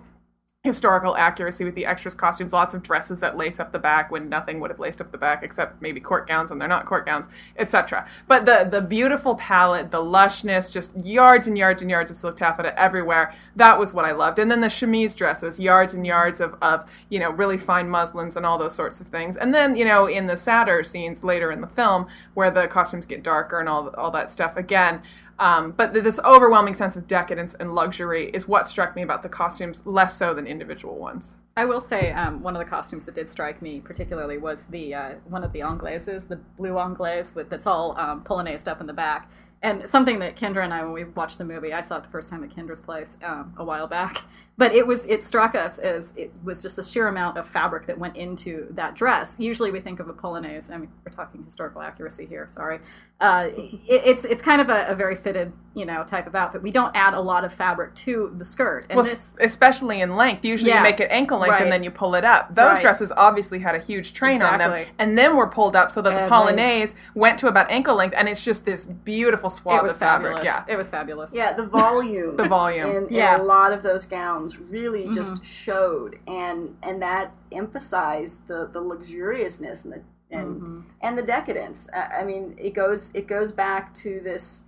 [0.62, 2.52] historical accuracy with the extras costumes.
[2.52, 5.16] Lots of dresses that lace up the back when nothing would have laced up the
[5.16, 9.36] back except maybe court gowns and they're not court gowns etc but the the beautiful
[9.36, 13.32] palette the lushness just yards and yards and yards of silk taffeta everywhere.
[13.56, 14.38] That was what i loved.
[14.38, 18.36] And then the chemise dresses yards and yards of, of you know really fine muslins
[18.36, 19.38] and all those sorts of things.
[19.38, 23.06] And then you know in the sadder scenes later in the film where the costumes
[23.06, 25.00] get darker and all, all that stuff again
[25.40, 29.22] um, but th- this overwhelming sense of decadence and luxury is what struck me about
[29.22, 31.34] the costumes, less so than individual ones.
[31.56, 34.94] I will say um, one of the costumes that did strike me particularly was the
[34.94, 38.86] uh, one of the anglaises, the blue anglaise with that's all um, polonaised up in
[38.86, 39.30] the back,
[39.62, 42.08] and something that Kendra and I, when we watched the movie, I saw it the
[42.08, 44.22] first time at Kendra's place um, a while back.
[44.60, 47.86] But it was it struck us as it was just the sheer amount of fabric
[47.86, 49.36] that went into that dress.
[49.40, 50.70] Usually, we think of a polonaise.
[50.70, 52.46] I mean, we're talking historical accuracy here.
[52.46, 52.78] Sorry,
[53.22, 56.62] uh, it, it's it's kind of a, a very fitted you know type of outfit.
[56.62, 60.14] We don't add a lot of fabric to the skirt, and Well, this especially in
[60.16, 60.44] length.
[60.44, 60.78] Usually Yeah.
[60.78, 61.62] you make it ankle length Right.
[61.62, 62.54] and then you pull it up.
[62.54, 62.82] Those Right.
[62.82, 66.10] dresses obviously had a huge train on them, and then were pulled up so that
[66.14, 69.82] the And polonaise went to about ankle length, and it's just this beautiful swath it
[69.82, 70.36] was of fabric.
[70.38, 70.44] fabulous.
[70.66, 70.72] Yeah.
[70.72, 71.34] It was fabulous.
[71.34, 72.36] Yeah, the volume.
[72.42, 72.90] The volume.
[72.90, 73.34] In, in Yeah.
[73.34, 73.42] Mm-hmm.
[73.42, 79.84] a lot of those gowns really just showed, and and that emphasized the the luxuriousness
[79.84, 80.80] and the and Mm-hmm.
[81.02, 81.88] and the decadence.
[81.92, 84.64] I, I mean, it goes it goes back to this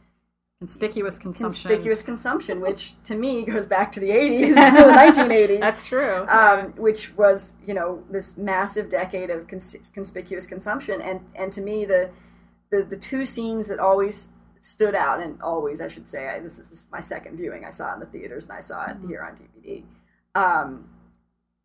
[0.59, 1.69] Conspicuous consumption.
[1.71, 5.59] conspicuous consumption, which to me goes back to the '80s, the 1980s.
[5.61, 6.25] That's true.
[6.29, 11.61] um, which was you know this massive decade of cons- conspicuous consumption, and and to
[11.61, 12.11] me the
[12.71, 14.29] the the two scenes that always
[14.63, 17.65] stood out, and always I should say, I, this is this is my second viewing.
[17.65, 19.83] I saw it in the theaters and I saw it here on DVD.
[20.35, 20.89] Um,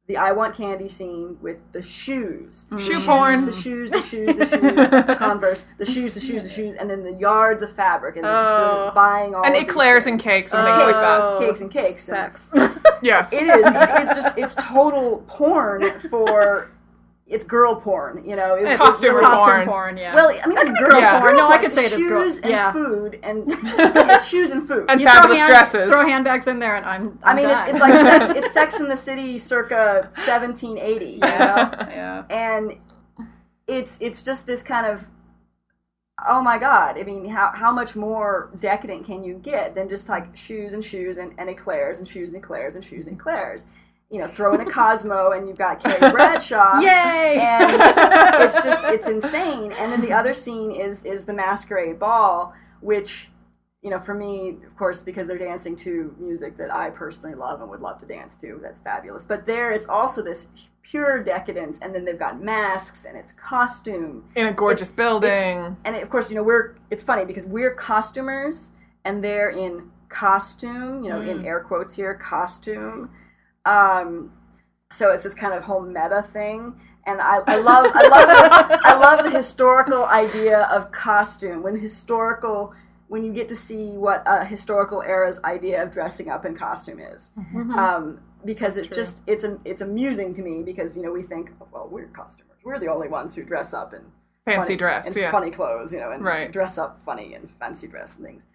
[0.08, 3.46] the I want candy scene with the shoes, Shoe porn.
[3.46, 7.04] the shoes, the shoes, the shoes, Converse, the shoes, the shoes, the shoes, and then
[7.04, 8.86] the yards of fabric, and Oh.
[8.86, 10.14] the buying all and of eclairs things.
[10.14, 11.22] and cakes and things like that.
[11.22, 12.50] Oh, Cakes and cakes and- Sex.
[13.02, 13.34] Yes.
[13.34, 13.66] It is.
[13.66, 16.70] It- It's just it's total porn for
[17.30, 18.24] it's girl porn.
[18.26, 19.36] You know, it, It's Costume really- porn.
[19.36, 19.98] costume porn.
[19.98, 20.16] Yeah.
[20.16, 21.20] Well, I mean, it's girl Yeah.
[21.20, 21.36] porn.
[21.38, 22.72] No, I could say it is girl- shoes and yeah.
[22.72, 24.86] food, and it's shoes and food.
[24.90, 25.90] And You throw fabulous hand- dresses.
[25.90, 27.20] Throw handbags in there, and I'm.
[27.24, 27.70] I I'm mean, it's, done.
[27.70, 31.06] it's like sex, it's Sex in the City, circa 1780.
[31.06, 31.28] You know?
[31.28, 32.24] yeah.
[32.30, 32.74] and
[33.68, 35.06] it's it's just this kind of
[36.28, 40.08] oh my god i mean how, how much more decadent can you get than just
[40.10, 43.66] like shoes and shoes and, and eclairs and shoes and eclairs and shoes and eclairs
[44.10, 46.80] you know throw in a cosmo and you've got carrie bradshaw.
[46.80, 47.40] Yay!
[47.42, 47.72] and
[48.42, 49.72] it's just it's insane.
[49.74, 53.30] And then the other scene is is the masquerade ball which
[53.82, 57.62] you know for me of course because they're dancing to music that i personally love
[57.62, 59.24] and would love to dance to that's fabulous.
[59.24, 60.48] But there it's also this
[60.82, 64.24] pure decadence and then they've got masks and it's costume.
[64.36, 65.78] In a gorgeous It's- building.
[65.84, 68.70] and of course you know we're it's funny because we're costumers
[69.04, 71.46] and they're in costume you know in mm.
[71.46, 73.10] air quotes here costume
[73.68, 74.32] um
[74.92, 76.74] so it's this kind of whole meta thing
[77.06, 78.28] and I, I love I love
[78.70, 82.74] the, I love the historical idea of costume when historical
[83.08, 87.00] when you get to see what a historical era's idea of dressing up in costume
[87.00, 87.32] is
[87.78, 88.98] um, because it's true.
[88.98, 92.58] just it's a, it's amusing to me because you know we think well we're costumers
[92.64, 94.02] we're the only ones who dress up in
[94.48, 95.30] Fancy funny, dress, and yeah.
[95.30, 96.50] funny clothes, you know, and Right.
[96.50, 98.46] dress up funny and fancy dress and things.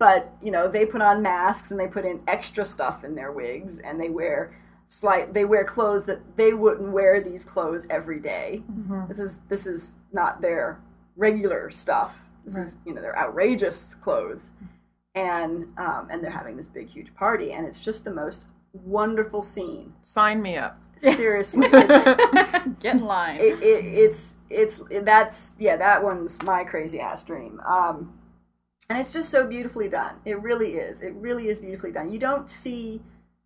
[0.00, 3.30] But you know, they put on masks and they put in extra stuff in their
[3.30, 4.58] wigs, and they wear
[4.88, 8.64] slight they wear clothes that they wouldn't wear these clothes every day.
[8.72, 9.06] Mm-hmm.
[9.08, 10.80] This is this is not their
[11.16, 12.24] regular stuff.
[12.46, 14.52] This is you know their outrageous clothes,
[15.14, 19.42] and um, and they're having this big huge party, and it's just the most wonderful
[19.42, 19.92] scene.
[20.02, 20.80] Sign me up.
[20.96, 23.36] Seriously, it's Get in line.
[23.38, 28.14] it, it, it's it's that's yeah that one's my crazy ass dream um
[28.90, 30.16] and it's just so beautifully done.
[30.24, 31.00] It really is.
[31.00, 32.12] It really is beautifully done.
[32.12, 33.00] You don't see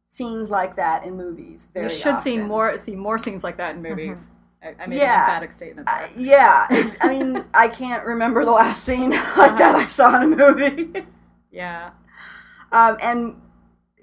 [0.09, 3.74] scenes like that in movies very you should see more see more scenes like that
[3.74, 4.30] in movies.
[4.62, 5.14] I, I made Yeah.
[5.14, 9.59] an emphatic statement Uh, yeah it's, i mean i can't remember the last scene like
[9.59, 11.04] that i saw in a movie.
[11.50, 11.90] Yeah.
[12.72, 13.35] um and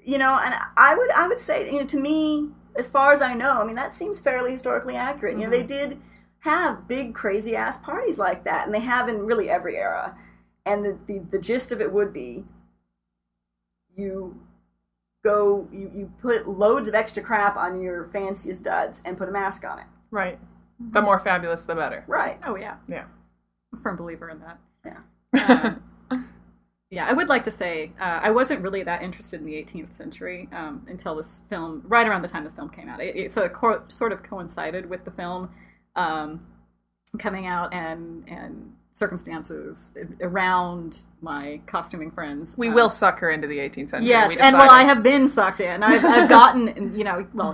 [0.04, 3.22] you know and i would i would say you know to me as far as
[3.22, 5.38] i know i mean that seems fairly historically accurate.
[5.38, 5.98] You know they did
[6.40, 10.14] have big crazy ass parties like that and they have in really every era
[10.66, 12.44] and the, the, the gist of it would be
[13.96, 14.40] you
[15.24, 19.32] go you, you put loads of extra crap on your fanciest duds and put a
[19.32, 20.38] mask on it Right.
[20.92, 22.04] The more fabulous, the better.
[22.06, 22.76] right Oh yeah.
[22.88, 23.04] Yeah.
[23.72, 24.58] I'm a firm believer in that.
[24.84, 25.74] yeah
[26.10, 26.28] Um,
[26.90, 29.94] yeah, I would like to say uh, I wasn't really that interested in the 18th
[29.94, 33.00] century um, until this film, right around the time this film came out.
[33.00, 35.48] It, it sort, of co- sort of coincided with the film
[35.96, 36.46] um,
[37.18, 42.56] coming out and and circumstances around my costuming friends.
[42.58, 44.08] We Um, will suck her into the 18th century.
[44.10, 44.70] Yes, we and well.
[44.70, 45.82] I have been sucked in.
[45.82, 47.52] I've, I've gotten, you know, well,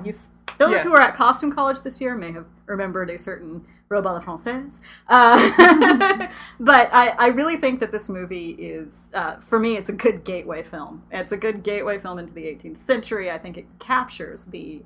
[0.59, 0.83] those Yes.
[0.83, 4.21] who are at costume college this year may have remembered a certain robe à la
[4.21, 4.81] française.
[5.09, 6.27] Uh,
[6.61, 10.25] but I, I really think that this movie is, uh, for me, it's a good
[10.25, 11.05] gateway film.
[11.13, 13.31] It's a good gateway film into the 18th century.
[13.31, 14.83] I think it captures the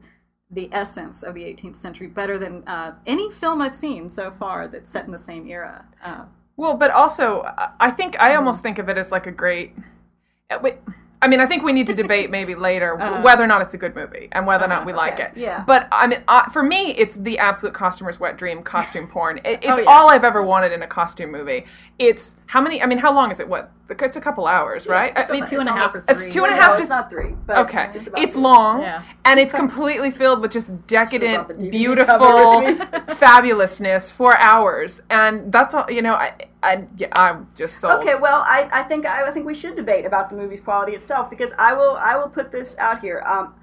[0.55, 4.69] the essence of the 18th century better than uh, any film I've seen so far
[4.69, 5.87] that's set in the same era.
[6.53, 7.43] Uh, Well, but also,
[7.81, 9.75] I- think I almost think of it as like a great.
[10.51, 10.59] uh,
[11.25, 13.23] I mean, I think we need to debate maybe later Uh-huh.
[13.23, 15.31] whether or not it's a good movie and whether or not we like it.
[15.37, 15.63] yeah.
[15.65, 19.39] But I mean, uh, for me, it's the absolute costumer's wet dream costume porn.
[19.45, 19.89] It, it's Oh, yeah.
[19.89, 21.65] all I've ever wanted in a costume movie.
[21.99, 22.83] It's how many?
[22.83, 23.49] I mean, how long is it?
[23.49, 23.71] What?
[24.01, 25.13] It's a couple hours, right?
[25.17, 26.33] I mean, two and a half or It's three.
[26.33, 28.43] two No, half it's not three but Okay, it's, it's, three.
[28.43, 29.03] long, Yeah.
[29.25, 32.15] and it's completely filled with just decadent, brought the DVD beautiful
[33.17, 35.91] fabulousness for hours, and that's all.
[35.91, 39.31] You know, I, I, yeah, I'm just so Okay, well, I, I think I, I
[39.31, 42.51] think we should debate about the movie's quality itself because I will I will put
[42.53, 43.23] this out here.
[43.27, 43.55] Um,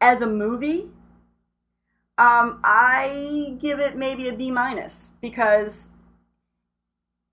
[0.00, 0.88] as a movie,
[2.18, 5.90] um, I give it maybe a B minus because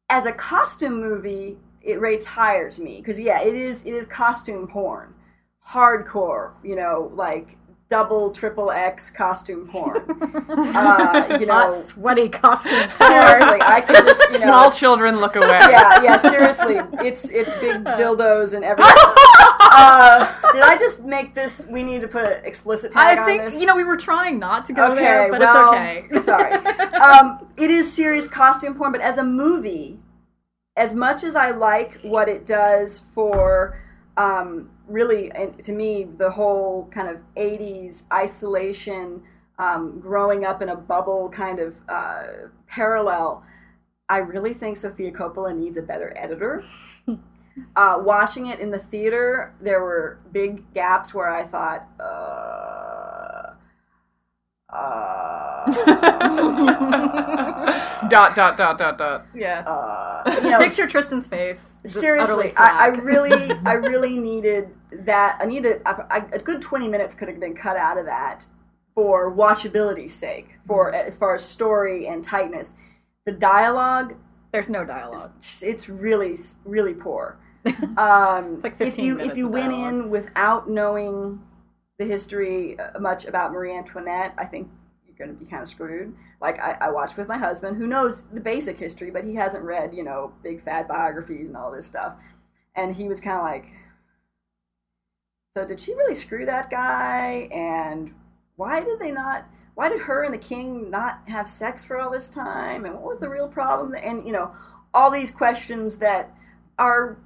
[0.10, 4.06] as a costume movie, it rates higher to me because yeah, it is it is
[4.06, 5.16] costume porn,
[5.68, 6.52] hardcore.
[6.64, 7.58] You know, like
[7.90, 9.98] double triple X costume porn.
[10.50, 12.90] uh, you know, hot, sweaty costume porn.
[12.90, 15.48] seriously, I can just you know Small children look away.
[15.48, 16.76] yeah, yeah, seriously.
[17.06, 18.94] It's it's big dildos and everything.
[19.60, 21.66] Uh, did I just make this?
[21.70, 23.60] We need to put an explicit tag I on think this.
[23.60, 26.22] you know we were trying not to go okay, there, but well, it's okay.
[26.22, 26.54] sorry.
[26.96, 30.00] Um, it is serious costume porn, but as a movie,
[30.78, 33.84] as much as I like what it does for,
[34.16, 39.24] um, really, and to me, the whole kind of '80s isolation,
[39.60, 42.24] um, growing up in a bubble kind of uh,
[42.68, 43.44] parallel.
[44.08, 46.64] I really think Sofia Coppola needs a better editor.
[47.76, 53.07] Uh, watching it in the theater, there were big gaps where I thought, uh,
[54.78, 55.66] uh,
[58.10, 59.26] dot dot dot dot dot.
[59.36, 59.62] Yeah.
[59.66, 61.80] uh, you know, Picture Trystan's face.
[61.84, 65.38] seriously, I, I really, I really needed that.
[65.42, 68.46] I needed a, a good twenty minutes could have been cut out of that
[68.96, 71.08] for watchability's sake, for Mm-hmm.
[71.08, 72.76] as far as story and tightness.
[73.26, 74.16] The dialogue,
[74.54, 75.32] There's no dialogue.
[75.38, 77.38] it's, it's really, really poor.
[77.98, 79.94] Um, like if you minutes if you went dialogue.
[79.94, 81.42] in without knowing
[81.98, 84.70] the history uh, much about Marie Antoinette, I think
[85.06, 86.16] you're going to be kind of screwed.
[86.40, 89.64] Like I, I watched with my husband, who knows the basic history, but he hasn't
[89.64, 92.14] read you know big fat biographies and all this stuff,
[92.76, 93.74] and he was kind of like,
[95.54, 97.50] so did she really screw that guy?
[97.52, 98.14] And
[98.56, 99.46] why did they not?
[99.74, 102.86] Why did her and the king not have sex for all this time?
[102.86, 103.96] And what was the real problem?
[103.96, 104.52] And you know,
[104.94, 106.36] all these questions that
[106.78, 107.18] are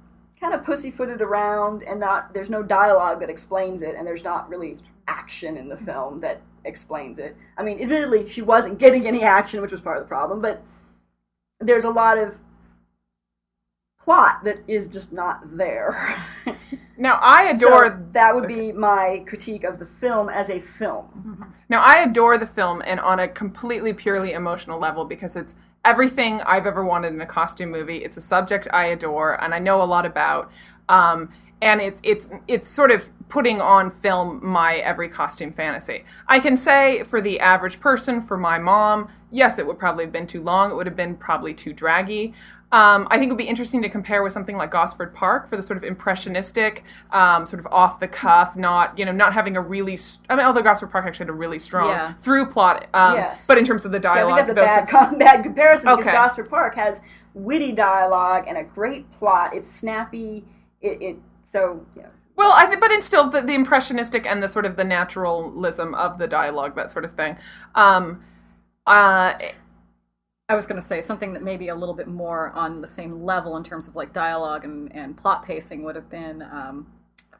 [0.42, 4.48] kind of pussyfooted around and not there's no dialogue that explains it and there's not
[4.48, 4.76] really
[5.06, 5.84] action in the mm-hmm.
[5.84, 7.36] film that explains it.
[7.56, 10.60] I mean, admittedly she wasn't getting any action, which was part of the problem, but
[11.60, 12.38] there's a lot of
[14.04, 16.22] plot that is just not there.
[16.98, 21.06] Now I adore so that would be my critique of the film as a film.
[21.18, 21.50] Mm-hmm.
[21.68, 25.54] Now, I adore the film and on a completely purely emotional level because it's
[25.84, 27.98] everything I've ever wanted in a costume movie.
[27.98, 30.50] It's a subject I adore and I know a lot about.
[30.88, 31.30] Um,
[31.60, 36.04] and it's it's it's sort of putting on film my every costume fantasy.
[36.26, 40.12] I can say for the average person, for my mom, yes, it would probably have
[40.12, 40.70] been too long.
[40.70, 42.34] It would have been probably too draggy.
[42.72, 45.56] Um, I think it would be interesting to compare with something like Gosford Park for
[45.56, 49.56] the sort of impressionistic, um, sort of off the cuff, not you know not having
[49.56, 49.96] a really.
[49.98, 52.14] St- I mean, although Gosford Park actually had a really strong Yeah.
[52.14, 53.46] through plot, um, Yes.
[53.46, 55.84] but in terms of the So I dialogue, think that's a bad, com- bad comparison
[55.90, 56.16] because Okay.
[56.16, 57.02] Gosford Park has
[57.34, 59.54] witty dialogue and a great plot.
[59.54, 60.44] It's snappy.
[60.80, 64.42] It, it so you know, Well, I think, but in still the, the impressionistic and
[64.42, 67.36] the sort of the naturalism of the dialogue, that sort of thing.
[67.74, 68.24] Um,
[68.86, 69.34] uh,
[70.52, 73.24] I was going to say something that maybe a little bit more on the same
[73.24, 76.86] level in terms of like dialogue and, and plot pacing would have been um,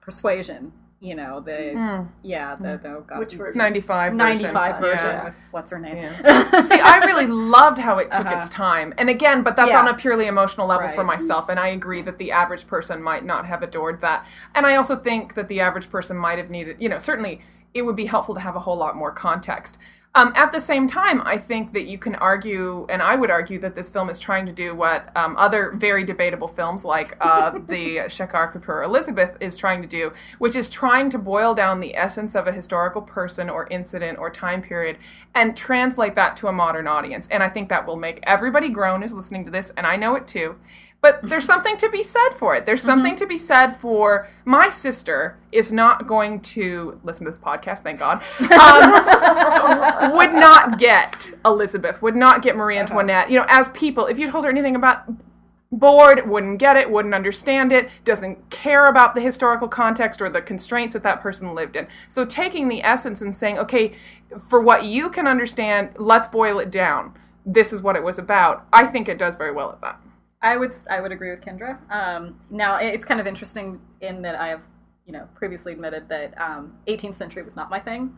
[0.01, 0.73] Persuasion.
[0.99, 3.59] You know, the yeah, the, the oh God, which version?
[3.59, 4.19] 95 version.
[4.19, 5.33] 95 version Yeah.
[5.51, 5.97] what's her name?
[5.97, 6.63] Yeah.
[6.65, 8.39] See, I really loved how it took Uh-huh.
[8.39, 8.95] its time.
[8.97, 9.81] And again, but that's Yeah.
[9.81, 11.49] on a purely emotional level for myself.
[11.49, 14.25] And I agree that the average person might not have adored that.
[14.55, 17.41] And I also think that the average person might have needed, you know, certainly
[17.75, 19.77] it would be helpful to have a whole lot more context.
[20.15, 23.59] Um, at the same time, I think that you can argue, and I would argue
[23.61, 27.59] that this film is trying to do what um, other very debatable films like uh,
[27.69, 31.97] the Shekhar Kapur Elizabeth is trying to do, which is trying to boil down the
[31.97, 34.99] essence of a historical person or incident or time period
[35.35, 37.27] and translate that to a modern audience.
[37.31, 40.15] And I think that will make everybody groan who's listening to this, and I know
[40.15, 40.57] it too.
[41.03, 42.65] But there's something to be said for it.
[42.65, 47.41] There's something to be said for my sister is not going to listen to this
[47.41, 48.23] podcast, thank God.
[48.41, 53.33] Um, would not get Elizabeth, would not get Marie Antoinette.
[53.33, 55.03] You know, as people, if you told her anything about
[55.73, 60.41] bored, wouldn't get it, wouldn't understand it, doesn't care about the historical context or the
[60.41, 61.89] constraints that that person lived in.
[62.09, 63.95] So taking the essence and saying, okay,
[64.39, 67.19] for what you can understand, let's boil it down.
[67.45, 68.69] This is what it was about.
[68.73, 69.99] I think it does very well at that.
[70.43, 71.79] I would I would agree with Kendra.
[71.91, 74.63] Um, now it's kind of interesting in that I have
[75.07, 78.15] you know previously admitted that um, 18th century was not my thing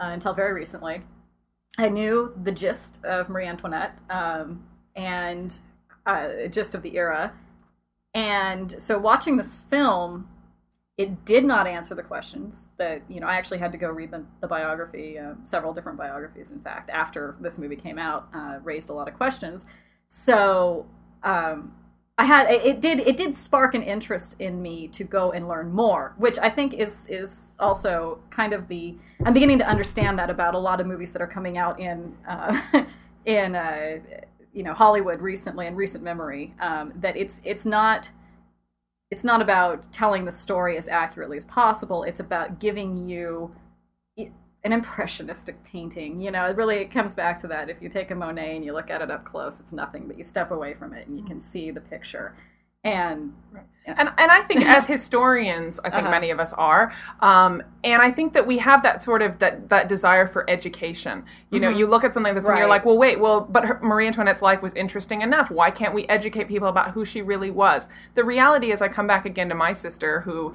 [0.00, 1.02] uh, until very recently.
[1.78, 4.64] I knew the gist of Marie Antoinette um,
[4.94, 5.54] and
[6.06, 7.34] uh, gist of the era,
[8.14, 10.28] and so watching this film,
[10.96, 13.26] it did not answer the questions that you know.
[13.26, 16.88] I actually had to go read the, the biography, uh, several different biographies, in fact,
[16.88, 19.66] after this movie came out, uh, raised a lot of questions.
[20.08, 20.86] So
[21.26, 21.72] um,
[22.18, 25.70] I had it did it did spark an interest in me to go and learn
[25.70, 30.30] more, which I think is is also kind of the I'm beginning to understand that
[30.30, 32.58] about a lot of movies that are coming out in uh,
[33.26, 33.98] in uh,
[34.54, 38.08] you know Hollywood recently in recent memory um, that it's it's not
[39.10, 42.02] it's not about telling the story as accurately as possible.
[42.02, 43.54] It's about giving you
[44.66, 46.20] an impressionistic painting.
[46.20, 47.70] You know, it really it comes back to that.
[47.70, 50.18] If you take a Monet and you look at it up close, it's nothing, but
[50.18, 52.34] you step away from it and you can see the picture.
[52.84, 53.32] And
[53.86, 56.10] And, and I think as historians, I think Uh-huh.
[56.10, 59.68] many of us are, um, and I think that we have that sort of that,
[59.70, 61.24] that desire for education.
[61.50, 63.80] You know, you look at something that's and you're like, well, wait, well, but her,
[63.82, 65.50] Marie Antoinette's life was interesting enough.
[65.50, 67.88] Why can't we educate people about who she really was?
[68.14, 70.54] The reality is, I come back again to my sister, who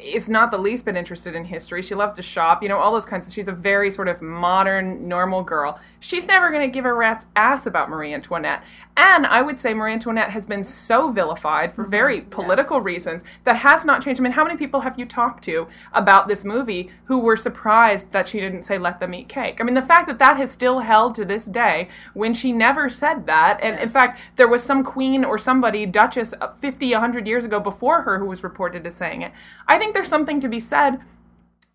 [0.00, 1.82] is not the least bit interested in history.
[1.82, 3.34] She loves to shop, you know, all those kinds of.
[3.34, 5.78] She's a very sort of modern, normal girl.
[6.00, 8.64] She's never going to give a rat's ass about Marie Antoinette.
[8.96, 13.22] And I would say Marie Antoinette has been so vilified for very political historical reasons
[13.44, 14.20] that has not changed.
[14.20, 18.12] I mean, how many people have you talked to about this movie who were surprised
[18.12, 19.60] that she didn't say "let them eat cake"?
[19.60, 22.88] I mean, the fact that that has still held to this day when she never
[22.88, 27.26] said that, and in fact, there was some queen or somebody, Duchess, uh, 50, 100
[27.26, 29.32] years ago before her, who was reported as saying it.
[29.68, 30.98] I think there's something to be said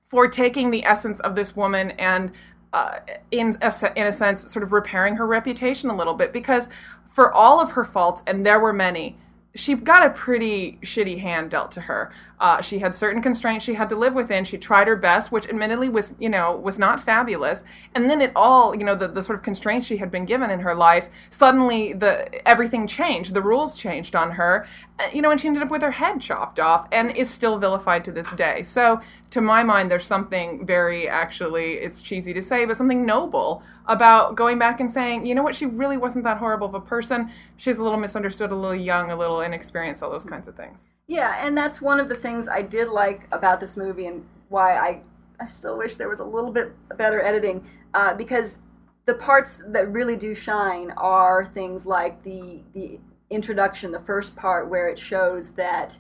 [0.04, 2.32] for taking the essence of this woman and
[2.74, 3.00] uh,
[3.32, 6.70] in a, in a sense sort of repairing her reputation a little bit because
[7.08, 9.18] for all of her faults and there were many
[9.58, 12.12] she got a pretty shitty hand dealt to her.
[12.40, 14.46] Uh, she had certain constraints she had to live within.
[14.46, 17.64] She tried her best, which admittedly was, you know, was not fabulous.
[17.96, 20.52] And then it all, you know, the, the sort of constraints she had been given
[20.52, 23.34] in her life, suddenly the everything changed.
[23.34, 24.68] The rules changed on her,
[25.00, 27.58] uh, you know, and she ended up with her head chopped off and is still
[27.58, 28.62] vilified to this day.
[28.64, 33.64] So, to my mind, there's something very actually, it's cheesy to say, but something noble
[33.88, 36.80] about going back and saying, you know what, she really wasn't that horrible of a
[36.80, 37.32] person.
[37.58, 40.86] She's a little misunderstood, a little young, a little inexperienced, all those kinds of things.
[41.08, 44.76] Yeah, and that's one of the things I did like about this movie and why
[44.78, 45.01] I,
[45.39, 48.60] I still wish there was a little bit better editing uh, because
[49.05, 52.99] the parts that really do shine are things like the the
[53.30, 55.97] introduction, the first part where it shows that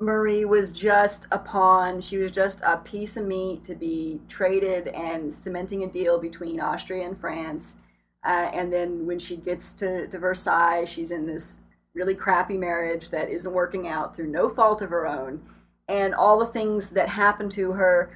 [0.00, 2.00] Marie was just a pawn.
[2.00, 6.60] She was just a piece of meat to be traded and cementing a deal between
[6.60, 7.78] Austria and France.
[8.24, 11.58] Uh, and then when she gets to, to Versailles, she's in this
[11.96, 15.40] really crappy marriage that isn't working out through no fault of her own.
[15.88, 18.10] And all the things that happen to her,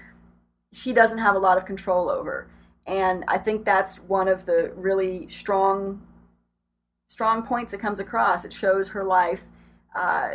[0.72, 2.48] she doesn't have a lot of control over.
[2.86, 6.02] And I think that's one of the really strong,
[7.08, 8.44] strong points that comes across.
[8.44, 9.42] It shows her life.
[9.96, 10.30] Uh,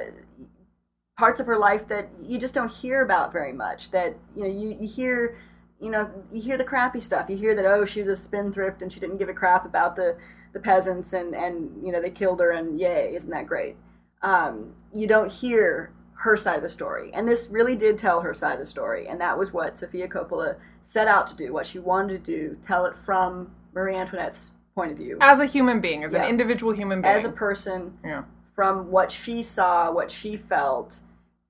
[1.18, 3.92] parts of her life that you just don't hear about very much.
[3.92, 5.38] That you know you, you hear
[5.80, 7.30] you know you hear the crappy stuff.
[7.30, 9.96] You hear that oh she was a spendthrift and she didn't give a crap about
[9.96, 10.18] the
[10.56, 13.76] the peasants and and you know they killed her and yay isn't that great.
[14.22, 18.34] Um, you don't hear her side of the story, and this really did tell her
[18.34, 21.52] side of the story, and that was what Sofia Coppola set out to do.
[21.54, 25.46] What she wanted to do, tell it from Marie Antoinette's point of view As a
[25.46, 26.24] human being, as Yeah.
[26.24, 27.14] an individual human being.
[27.14, 28.24] as a person yeah.
[28.56, 31.02] from what she saw, what she felt,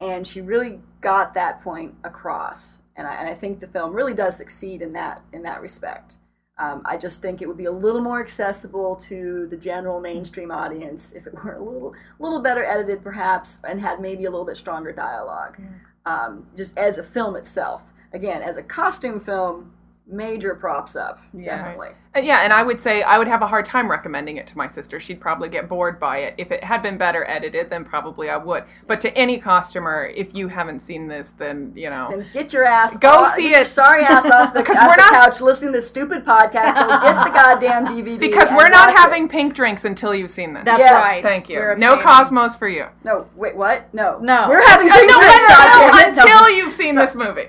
[0.01, 2.82] and she really got that point across.
[2.95, 6.16] And I, and I think the film really does succeed in that in that respect.
[6.58, 10.51] Um, I just think it would be a little more accessible to the general mainstream
[10.51, 14.45] audience if it were a little little better edited, perhaps, and had maybe a little
[14.45, 15.58] bit stronger dialogue.
[16.06, 17.84] Um, just as a film itself,
[18.14, 19.74] again, as a costume film,
[20.08, 21.89] major props up, definitely.
[22.16, 24.58] Uh, Yeah, and I would say I would have a hard time recommending it to
[24.58, 24.99] my sister.
[24.99, 26.36] She'd probably get bored by it.
[26.38, 28.64] If it had been better edited, then probably I would.
[28.88, 32.08] But to any costumer, if you haven't seen this, then you know.
[32.12, 33.68] Then get your ass Go off- see get your it.
[33.68, 36.76] Sorry ass off the, 'Cause off we're the not- couch listening to this stupid podcast.
[36.76, 38.20] Go get the goddamn DVD.
[38.20, 38.97] because we're not watch it.
[38.99, 40.64] having pink drinks until you've seen this.
[40.66, 40.93] That's Yes.
[41.03, 41.24] right.
[41.24, 41.58] Thank you.
[41.58, 42.03] We're No abstaining.
[42.16, 42.86] Cosmos for you.
[43.03, 43.91] No, wait, what?
[43.93, 44.45] No, No.
[44.47, 45.49] We're having pink no, drinks.
[45.49, 47.47] no, no, no, until you've seen this movie.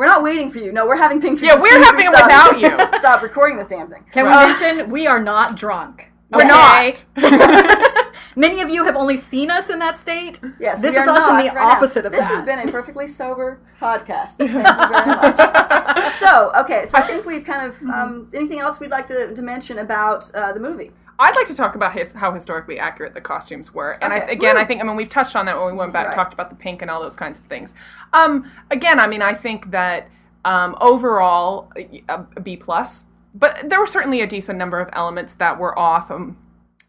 [0.00, 0.72] We're not waiting for you.
[0.72, 1.54] No, we're having pink drinks.
[1.54, 2.52] Yeah, we're soon as having we it stop.
[2.54, 2.98] without you.
[3.00, 4.02] Stop recording this damn thing.
[4.12, 6.10] Can we Uh, mention we are not drunk?
[6.30, 6.48] We're Okay?
[6.48, 7.04] not.
[8.36, 10.40] Many of you have only seen us in that state.
[10.58, 11.68] Yes, this we is are us in the right now.
[11.72, 12.28] opposite of this that.
[12.34, 14.36] has been a perfectly sober podcast.
[14.38, 16.12] Thank you very much.
[16.14, 19.42] so, okay, so I think we've kind of um, anything else we'd like to, to
[19.42, 20.92] mention about uh, the movie.
[21.20, 24.56] I'd like to talk about his, how historically accurate the costumes were, and I, again,
[24.56, 24.62] Woo.
[24.62, 26.14] I think I mean we've touched on that when we went back Right.
[26.14, 27.74] talked about the pink and all those kinds of things.
[28.12, 30.08] Um, again, I mean, I think that
[30.44, 33.04] um, overall a, a B plus,
[33.34, 36.10] but there were certainly a decent number of elements that were off.
[36.10, 36.38] Um,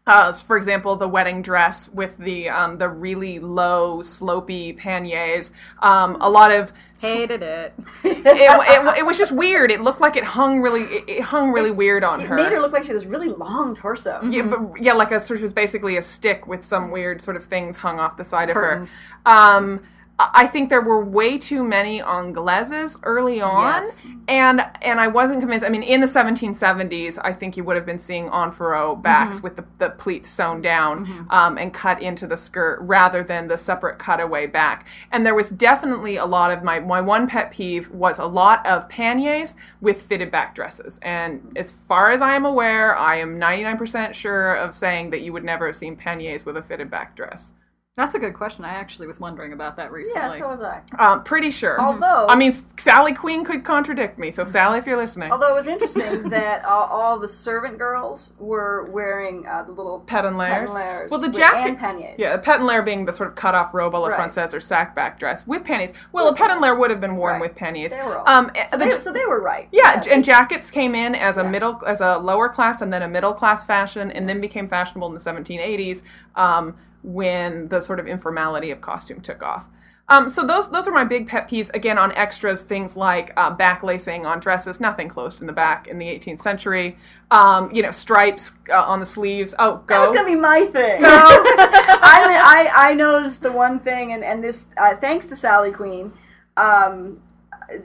[0.06, 5.52] uh, for example, the wedding dress with the um, the really low, slopey panniers.
[5.80, 7.74] Um, a lot of Hated it.
[8.04, 9.70] it, it, it was just weird.
[9.72, 12.36] It looked like it hung really it, it hung really weird on It her.
[12.36, 14.20] made her look like she had this really long torso.
[14.28, 17.36] Yeah, but yeah, like a sort of was basically a stick with some weird sort
[17.36, 18.90] of things hung off the side Curtains.
[19.26, 19.56] of her.
[19.56, 19.82] Um,
[20.18, 24.06] I think there were way too many anglaises early on, Yes.
[24.28, 25.66] and and I wasn't convinced.
[25.66, 29.36] I mean, in the 1770s, I think you would have been seeing en fourreau backs
[29.36, 29.42] Mm-hmm.
[29.42, 33.58] with the, the pleats sewn down um, and cut into the skirt rather than the
[33.58, 34.86] separate cutaway back.
[35.10, 38.64] And there was definitely a lot of my my one pet peeve was a lot
[38.66, 41.00] of panniers with fitted back dresses.
[41.02, 45.32] And as far as I am aware, I am 99% sure of saying that you
[45.32, 47.54] would never have seen panniers with a fitted back dress.
[47.94, 48.64] That's a good question.
[48.64, 50.38] I actually was wondering about that recently.
[50.38, 50.80] Yeah, so was I.
[50.98, 51.78] Um, pretty sure.
[51.78, 54.30] Although- I mean, Sally Queen could contradict me.
[54.30, 58.32] So Sally, if you're listening, Although it was interesting that all, all the servant girls
[58.38, 60.72] were wearing uh, the little pet-en-l'airs.
[60.72, 61.68] layers Well, the jacket.
[61.68, 62.14] and panniers.
[62.16, 64.18] Yeah, a pet-en-l'air being the sort of cut off robe a la Right.
[64.18, 65.92] française or sack back dress with panties.
[66.12, 67.40] Well, a pet-en-l'air would have been worn Right.
[67.42, 67.90] with panties.
[67.90, 68.26] They were all.
[68.26, 69.68] Um, so, the- they, so they were right.
[69.70, 71.48] yeah, and jackets came in as a Yeah.
[71.50, 75.08] middle, as a lower class, and then a middle class fashion, and then became fashionable
[75.08, 76.02] in the 1780s.
[76.36, 79.66] Um, when the sort of informality of costume took off.
[80.08, 81.70] Um, so those those are my big pet peeves.
[81.72, 85.98] Again, on extras, things like uh, backlacing on dresses, nothing closed in the back in
[85.98, 86.98] the 18th century.
[87.30, 89.54] Um, you know, stripes uh, on the sleeves.
[89.58, 89.94] Oh, go.
[89.94, 91.02] That was gonna be my thing.
[91.04, 95.70] I, mean, I I noticed the one thing, and and this uh, thanks to Sally
[95.70, 96.12] Queen,
[96.56, 97.22] um,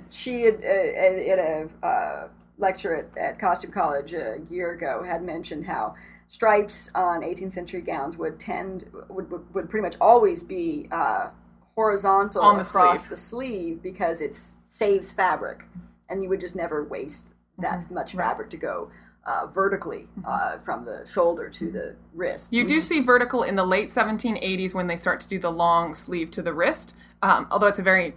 [0.10, 5.24] she had uh, at a uh, lecture at, at Costume College a year ago had
[5.24, 5.96] mentioned how
[6.28, 11.30] stripes on 18th century gowns would tend would would, would pretty much always be uh,
[11.76, 13.10] horizontal On the across sleeve.
[13.10, 15.64] the sleeve because it saves fabric,
[16.10, 17.94] and you would just never waste that Mm-hmm.
[17.96, 18.92] much fabric to go.
[19.26, 22.54] Uh, vertically uh, from the shoulder to the wrist.
[22.54, 25.96] You do see vertical in the late 1780s when they start to do the long
[25.96, 26.94] sleeve to the wrist.
[27.22, 28.16] Um, although it's a very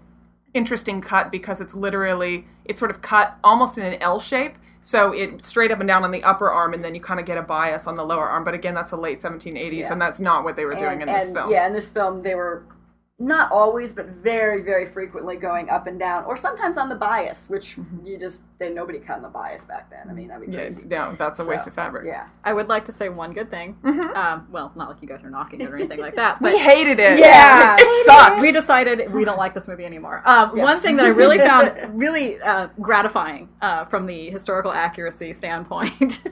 [0.55, 4.55] interesting cut because it's literally it's sort of cut almost in an L shape.
[4.83, 7.27] So it straight up and down on the upper arm, and then you kind of
[7.27, 8.45] get a bias on the lower arm.
[8.45, 9.93] But again, that's a late 1780s, Yeah.
[9.93, 11.51] and that's not what they were doing and, in this and, film.
[11.51, 12.65] Yeah, in this film, they were
[13.23, 17.51] not always, but very, very frequently going up and down, or sometimes on the bias,
[17.51, 20.09] which you just they nobody cut on the bias back then.
[20.09, 20.83] I mean, that'd be Yeah, crazy.
[20.87, 22.07] no, that's a waste So, of fabric.
[22.07, 22.29] Yeah.
[22.45, 23.77] I would like to say one good thing.
[23.85, 24.17] Mm-hmm.
[24.17, 26.59] Um, well, not like you guys are knocking it or anything like that, but We
[26.59, 27.19] hated it.
[27.19, 27.77] Yeah.
[27.79, 28.41] it sucks.
[28.41, 30.23] we decided we don't like this movie anymore.
[30.25, 35.35] Um, One thing that I really found really uh, gratifying uh, from the historical accuracy
[35.35, 36.27] standpoint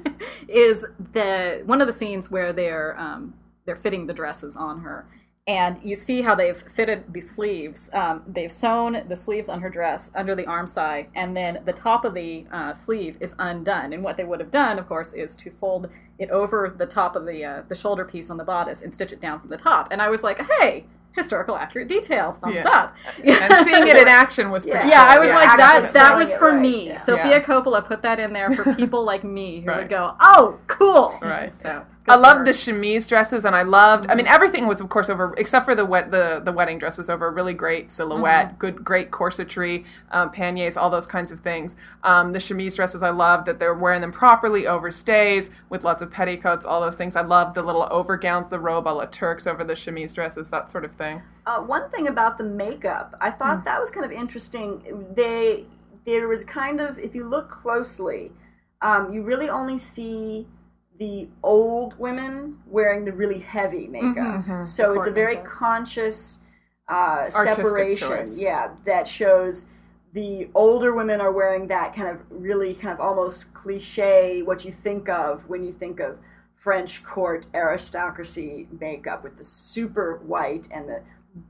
[0.48, 3.34] is the one of the scenes where they're um,
[3.66, 5.06] they're fitting the dresses on her.
[5.48, 7.88] And you see how they've fitted the sleeves.
[7.94, 11.72] Um, they've sewn the sleeves on her dress under the arm side, and then the
[11.72, 13.92] top of the uh, sleeve is undone.
[13.94, 15.88] And what they would have done, of course, is to fold
[16.18, 19.10] it over the top of the uh, the shoulder piece on the bodice and stitch
[19.12, 19.88] it down from the top.
[19.90, 22.68] And I was like, hey, historical accurate detail, thumbs Yeah.
[22.68, 22.96] up.
[23.24, 24.88] and seeing it in action was pretty.
[24.90, 25.16] Yeah, cool.
[25.16, 25.90] I was like that.
[25.94, 26.86] That was for right, me.
[26.88, 26.96] yeah.
[26.96, 27.40] Sofia Yeah.
[27.42, 29.78] Coppola put that in there for people like me who Right.
[29.78, 31.54] would go, "Oh, cool!" Right.
[31.64, 34.10] So I loved the chemise dresses, and I loved.
[34.10, 36.10] I mean, everything was, of course, over except for the wet.
[36.10, 40.76] The the wedding dress was over a really great silhouette, good, great corsetry, um, panniers,
[40.76, 41.76] all those kinds of things.
[42.02, 46.02] Um, the chemise dresses, I loved that they're wearing them properly over stays with lots
[46.02, 47.16] of petticoats, all those things.
[47.16, 50.70] I loved the little overgowns, the robe a la turque over the chemise dresses, that
[50.70, 51.22] sort of thing.
[51.46, 55.06] Uh, one thing about the makeup, I thought that was kind of interesting.
[55.14, 55.66] They
[56.04, 58.32] there was kind of, if you look closely,
[58.80, 60.46] um, you really only see
[60.98, 64.64] the old women wearing the really heavy makeup.
[64.64, 65.50] So it's a very makeup.
[65.50, 66.40] conscious
[66.88, 68.08] uh, separation.
[68.08, 68.38] choice.
[68.38, 69.66] Yeah, that shows
[70.12, 74.72] the older women are wearing that kind of really kind of almost cliche what you
[74.72, 76.18] think of when you think of
[76.56, 81.02] French court aristocracy makeup with the super white and the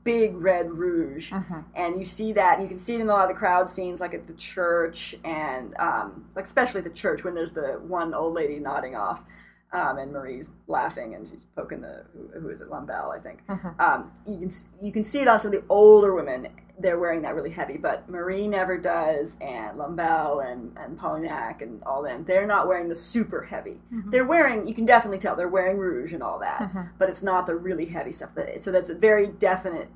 [0.03, 1.31] big red rouge.
[1.75, 3.99] And you see that, you can see it in a lot of the crowd scenes,
[3.99, 8.33] like at the church, and um, like especially the church when there's the one old
[8.35, 9.23] lady nodding off.
[9.71, 13.39] Um, and Marie's laughing, and she's poking the who, who is it, Lamballe, I think.
[13.79, 14.51] Um, you can
[14.81, 16.47] you can see it on some of the older women.
[16.79, 21.83] They're wearing that really heavy, but Marie never does, and Lamballe and and Polignac and
[21.83, 22.23] all them.
[22.25, 23.79] They're not wearing the super heavy.
[23.91, 24.67] They're wearing.
[24.67, 27.85] You can definitely tell they're wearing rouge and all that, but it's not the really
[27.85, 28.33] heavy stuff.
[28.33, 29.89] That so that's a very definite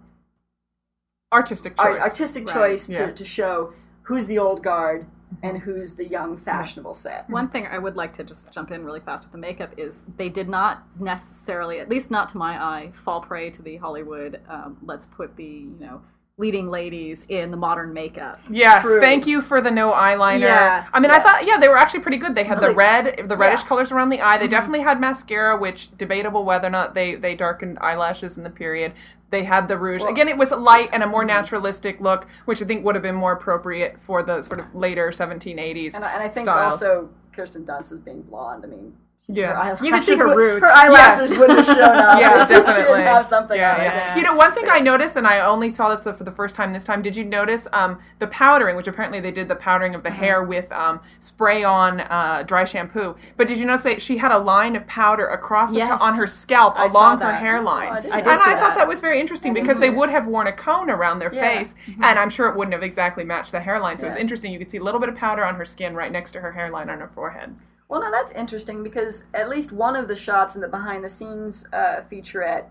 [1.32, 2.02] Artistic ar- choice.
[2.04, 2.54] artistic Right.
[2.54, 3.08] choice Yeah.
[3.08, 5.08] to, to show who's the old guard
[5.42, 7.30] and who's the young fashionable set.
[7.30, 10.04] One thing I would like to just jump in really fast with the makeup is
[10.18, 14.42] they did not necessarily, at least not to my eye, fall prey to the Hollywood.
[14.48, 16.02] Um, let's put the you know
[16.38, 18.40] leading ladies in the modern makeup.
[18.50, 19.00] Yes, True.
[19.00, 20.40] thank you for the no eyeliner.
[20.40, 22.34] Yeah, I mean, I thought, yeah, they were actually pretty good.
[22.34, 23.68] They had the red, the reddish Yeah.
[23.68, 24.38] colors around the eye.
[24.38, 24.52] They mm-hmm.
[24.52, 28.94] definitely had mascara, which debatable whether or not they they darkened eyelashes in the period.
[29.30, 30.04] They had the rouge.
[30.04, 33.16] Again, it was light and a more naturalistic look, which I think would have been
[33.16, 36.84] more appropriate for the sort of later 1780s And I, and I think styles.
[36.84, 38.64] also Kirsten Dunst is being blonde.
[38.64, 38.96] I mean,
[39.30, 39.78] Yeah.
[39.82, 40.66] You could see her would- roots.
[40.66, 41.40] Her eyelashes Yes.
[41.40, 42.20] wouldn't have shown up.
[42.20, 43.02] yeah, if she definitely.
[43.04, 43.84] have something yeah, on it.
[43.86, 44.16] yeah.
[44.18, 46.74] You know, one thing I noticed, and I only saw this for the first time
[46.74, 47.02] this time.
[47.02, 50.18] Did you notice um, the powdering, which apparently they did the powdering of the Uh-huh.
[50.20, 53.16] hair with um, spray on uh, dry shampoo?
[53.38, 55.88] But did you notice that she had a line of powder across the Yes.
[55.88, 57.40] top on her scalp I saw along her that.
[57.40, 57.88] hairline?
[57.88, 58.76] Oh, I didn't I and did I see thought that.
[58.76, 61.42] that was very interesting because they would have worn a cone around their Yeah.
[61.42, 63.98] face, and I'm sure it wouldn't have exactly matched the hairline.
[64.00, 64.52] So it was interesting.
[64.52, 66.52] You could see a little bit of powder on her skin right next to her
[66.52, 67.56] hairline on her forehead.
[67.90, 71.10] Well, no, that's interesting because at least one of the shots in the behind the
[71.10, 72.66] scenes uh, featurette,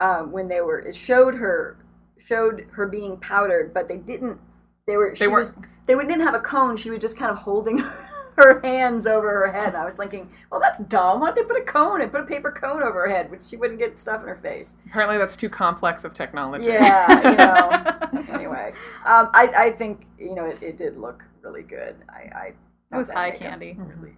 [0.00, 1.76] um, when they were, it showed her
[2.18, 4.38] showed her being powdered, but they didn't.
[4.86, 5.14] They were.
[5.18, 5.54] They weren't-
[5.86, 6.76] They didn't have a cone.
[6.76, 7.78] She was just kind of holding
[8.36, 9.68] her hands over her head.
[9.68, 11.20] And I was thinking, well, that's dumb.
[11.20, 13.44] Why don't they put a cone and put a paper cone over her head, which
[13.46, 14.76] she wouldn't get stuff in her face.
[14.86, 16.66] Apparently, that's too complex of technology.
[16.66, 18.22] Yeah, you know.
[18.34, 18.72] anyway,
[19.04, 21.96] um, I, I think you know it, it did look really good.
[22.08, 22.46] I, I
[22.92, 23.76] It was eye candy.
[23.78, 24.16] Really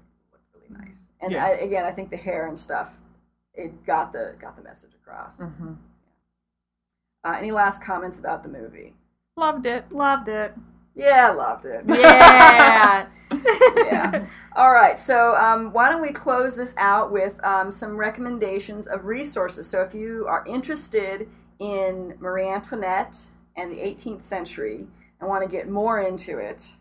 [0.79, 0.99] nice.
[1.21, 1.61] And Yes.
[1.61, 2.91] I, again, I think the hair and stuff
[3.55, 5.37] it got the got the message across.
[5.39, 5.77] Mhm.
[7.25, 8.95] Uh, any last comments about the movie?
[9.37, 9.91] Loved it.
[9.93, 10.55] Loved it.
[10.95, 11.85] Yeah, loved it.
[11.89, 13.07] Yeah.
[13.77, 14.27] yeah.
[14.55, 14.99] All right.
[14.99, 19.67] So um, why don't we close this out with um, some recommendations of resources?
[19.69, 23.17] So if you are interested in Marie Antoinette
[23.57, 24.87] and the 18th century
[25.21, 26.75] and want to get more into it,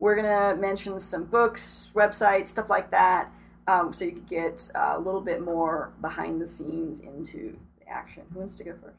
[0.00, 3.30] we're gonna mention some books, websites, stuff like that,
[3.66, 7.88] um, so you could get uh, a little bit more behind the scenes into the
[7.88, 8.22] action.
[8.32, 8.96] Who wants to go first?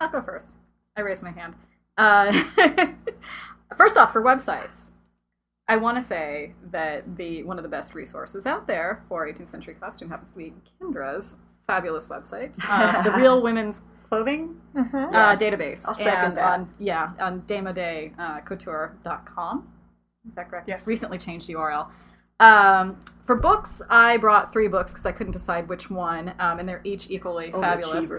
[0.00, 0.56] I'll go first.
[0.96, 1.54] I raise my hand.
[1.96, 2.32] Uh,
[3.76, 4.90] first off, for websites,
[5.68, 9.48] I want to say that the one of the best resources out there for 18th
[9.48, 11.36] century costume happens to be Kendra's
[11.66, 15.08] fabulous website, uh, the Real Women's Clothing Mhm.
[15.08, 15.38] uh, Yes.
[15.38, 15.84] database.
[15.86, 16.58] I'll second and that.
[16.60, 19.68] On, yeah, on demodecouture.com.
[20.28, 20.68] Is that correct?
[20.68, 20.86] Yes.
[20.86, 21.88] Recently changed URL.
[22.40, 26.68] Um, for books, I brought three books because I couldn't decide which one, um, and
[26.68, 28.10] they're each equally Oh, fabulous.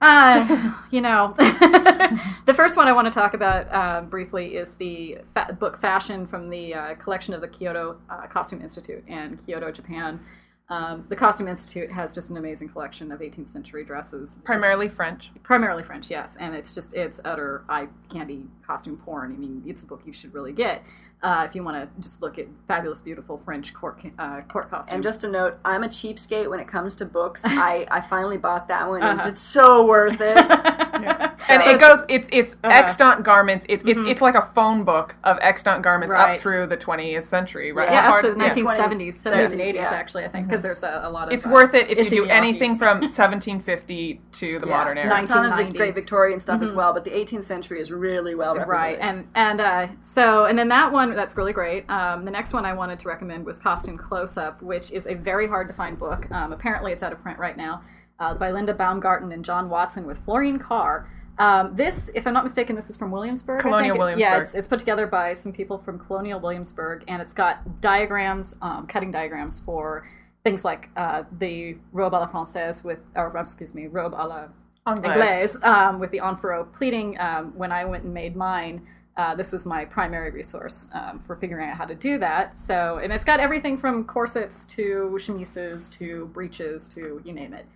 [0.00, 5.18] Uh, you know, the first one I want to talk about uh, briefly is the
[5.34, 9.70] fa- book Fashion from the uh, collection of the Kyoto uh, Costume Institute in Kyoto,
[9.70, 10.20] Japan.
[10.68, 14.34] Um, the Costume Institute has just an amazing collection of 18th century dresses.
[14.34, 15.30] Just Primarily French.
[15.44, 19.32] primarily French, yes, and it's just it's utter eye candy costume porn.
[19.32, 20.82] I mean, it's a book you should really get
[21.22, 24.96] uh, if you want to just look at fabulous, beautiful French court uh, court costume.
[24.96, 27.42] And just a note, I'm a cheapskate when it comes to books.
[27.44, 29.28] I, I finally bought that one, Uh-huh.
[29.28, 30.36] it's so worth it.
[31.48, 32.04] And So- it goes.
[32.08, 32.72] It's it's Uh-huh.
[32.74, 33.66] extant garments.
[33.68, 36.36] It's it's it's like a phone book of extant garments Right.
[36.36, 37.90] up through the 20th century, right?
[37.90, 38.50] yeah, up to the yeah.
[38.50, 39.82] 1970s, 70s, 70s, 80s, yeah.
[39.90, 41.34] actually, I think, because there's a, a lot of.
[41.34, 42.30] It's uh, worth it if you do Miyake.
[42.30, 43.00] anything from
[43.50, 45.08] 1750 to the Yeah, modern era.
[45.10, 45.78] There's a ton of 1990.
[45.78, 48.70] great Victorian stuff as well, but the 18th century is really well Mm-hmm.
[48.70, 51.88] Right, and and uh, so and then that one that's really great.
[51.90, 55.14] Um, the next one I wanted to recommend was Costume Close Up, which is a
[55.14, 56.30] very hard to find book.
[56.30, 57.82] Um, apparently, it's out of print right now
[58.18, 61.10] uh, by Linda Baumgarten and John Watson with Florine Carr.
[61.38, 63.60] Um, this, if I'm not mistaken, this is from Williamsburg.
[63.60, 63.98] Colonial.
[63.98, 64.20] Williamsburg.
[64.20, 68.56] Yeah, it's, it's put together by some people from Colonial Williamsburg, and it's got diagrams,
[68.62, 70.08] um, cutting diagrams for
[70.44, 74.48] things like uh, the robe à la française with, or excuse me, robe à la
[74.86, 75.56] Anglaise.
[75.56, 77.18] Anglaise um, with the en fourreau pleating.
[77.18, 78.86] Um, when I went and made mine,
[79.16, 82.58] uh, this was my primary resource um, for figuring out how to do that.
[82.58, 87.66] So, and it's got everything from corsets to chemises to breeches to you name it.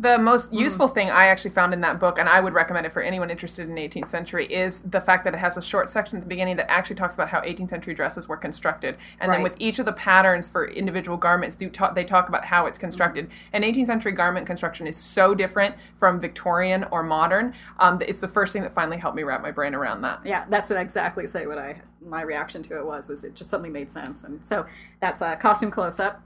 [0.00, 0.24] The Mm-hmm.
[0.24, 3.02] most useful thing I actually found in that book, and I would recommend it for
[3.02, 6.22] anyone interested in 18th century, is the fact that it has a short section at
[6.22, 9.54] the beginning that actually talks about how 18th century dresses were constructed, and then with
[9.58, 13.26] each of the patterns for individual garments, do ta- they talk about how it's constructed.
[13.26, 13.48] Mm-hmm.
[13.52, 17.52] And 18th century garment construction is so different from Victorian or modern.
[17.78, 20.20] Um, it's the first thing that finally helped me wrap my brain around that.
[20.24, 23.68] Yeah, that's exactly say what I my reaction to it was was it just suddenly
[23.68, 24.64] made sense, and so
[25.00, 26.22] that's a costume close up.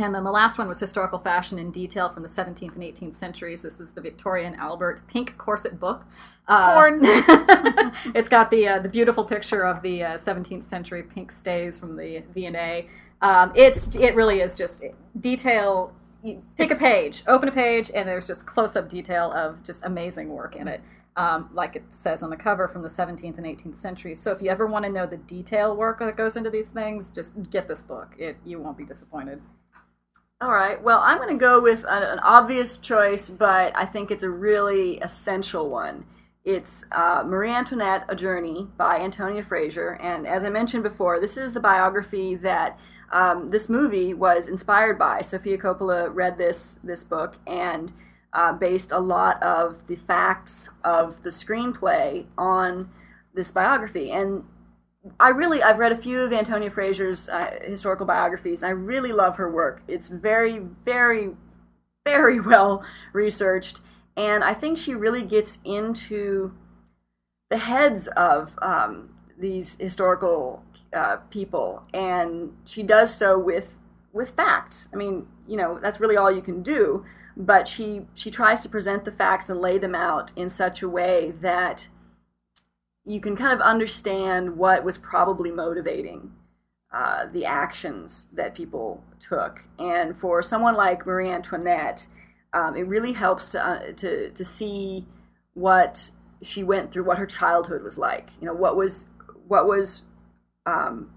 [0.00, 3.16] And then the last one was historical fashion in detail from the 17th and 18th
[3.16, 3.62] centuries.
[3.62, 6.06] This is the Victoria and Albert pink corset book.
[6.46, 7.00] Uh, Porn.
[8.14, 11.96] it's got the uh, the beautiful picture of the uh, 17th century pink stays from
[11.96, 12.88] the V&A.
[13.20, 14.84] Um, it's it really is just
[15.20, 15.92] detail.
[16.22, 19.84] You pick a page, open a page, and there's just close up detail of just
[19.84, 20.80] amazing work in it.
[21.16, 24.20] Um, like it says on the cover from the 17th and 18th centuries.
[24.20, 27.10] So if you ever want to know the detail work that goes into these things,
[27.10, 28.14] just get this book.
[28.18, 29.40] It you won't be disappointed.
[30.40, 30.80] All right.
[30.80, 34.30] Well, I'm going to go with an, an obvious choice, but I think it's a
[34.30, 36.04] really essential one.
[36.44, 41.36] It's uh, Marie Antoinette: A Journey by Antonia Fraser, and as I mentioned before, this
[41.36, 42.78] is the biography that
[43.10, 45.22] um, this movie was inspired by.
[45.22, 47.90] Sofia Coppola read this this book and
[48.32, 52.88] uh, based a lot of the facts of the screenplay on
[53.34, 54.12] this biography.
[54.12, 54.44] And
[55.20, 58.62] I really, I've read a few of Antonia Fraser's uh, historical biographies.
[58.62, 59.82] I really love her work.
[59.88, 61.30] It's very, very,
[62.04, 63.80] very well researched,
[64.16, 66.52] and I think she really gets into
[67.50, 73.76] the heads of um, these historical uh, people, and she does so with
[74.12, 74.88] with facts.
[74.92, 77.04] I mean, you know, that's really all you can do.
[77.36, 80.88] But she she tries to present the facts and lay them out in such a
[80.88, 81.88] way that
[83.08, 86.30] you can kind of understand what was probably motivating
[86.92, 89.60] uh, the actions that people took.
[89.78, 92.06] And for someone like Marie Antoinette,
[92.52, 95.06] um, it really helps to, uh, to to see
[95.54, 96.10] what
[96.42, 98.30] she went through, what her childhood was like.
[98.40, 99.06] You know, what was
[99.46, 100.04] what was
[100.66, 101.10] um,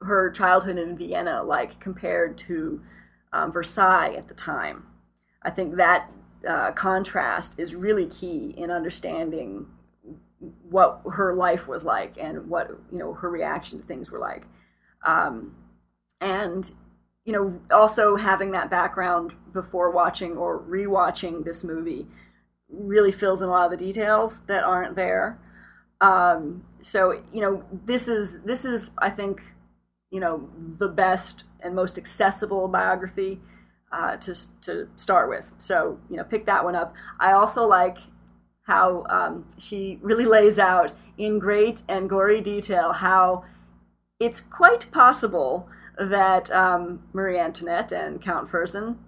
[0.00, 2.80] her childhood in Vienna like compared to
[3.32, 4.84] um, Versailles at the time.
[5.42, 6.10] I think that
[6.48, 9.66] uh, contrast is really key in understanding
[10.68, 14.44] what her life was like and what you know her reaction to things were like
[15.04, 15.54] um,
[16.20, 16.70] and
[17.28, 22.06] you know, also having that background before watching or rewatching this movie
[22.70, 25.38] really fills in a lot of the details that aren't there.
[26.00, 29.42] Um, so you know, this is this is I think
[30.10, 33.42] you know the best and most accessible biography
[33.92, 35.52] uh, to to start with.
[35.58, 36.94] So you know, pick that one up.
[37.20, 37.98] I also like
[38.68, 43.44] how um, she really lays out in great and gory detail how
[44.20, 48.98] it's quite possible that um, Marie Antoinette and Count Fersen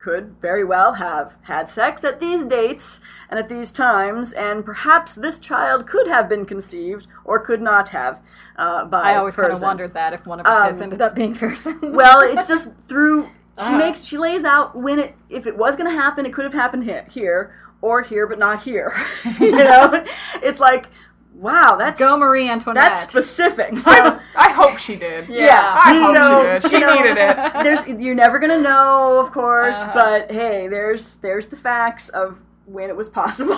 [0.00, 5.14] could very well have had sex at these dates and at these times, and perhaps
[5.14, 8.20] this child could have been conceived or could not have.
[8.56, 11.02] Uh, by I always kind of wondered that if one of her kids Um, ended
[11.02, 11.78] up being Fersen.
[11.92, 13.24] Well, it's just through.
[13.58, 13.76] She Uh-huh.
[13.76, 16.54] makes she lays out when it if it was going to happen, it could have
[16.54, 18.92] happened here, here or here, but not here.
[19.40, 20.04] you know,
[20.42, 20.86] it's like
[21.34, 22.84] wow, that's go Marie Antoinette.
[22.84, 23.72] that's specific.
[23.78, 25.28] So I, I hope she did.
[25.28, 26.70] yeah, I hope so, she did.
[26.70, 27.64] She you know, needed it.
[27.64, 29.92] There's you're never gonna know, of course, Uh-huh.
[29.94, 33.56] but hey, there's there's the facts of when it was possible.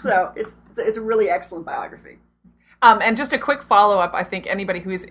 [0.00, 2.18] so it's it's a really excellent biography.
[2.82, 4.12] Um, and just a quick follow up.
[4.12, 5.06] I think anybody who's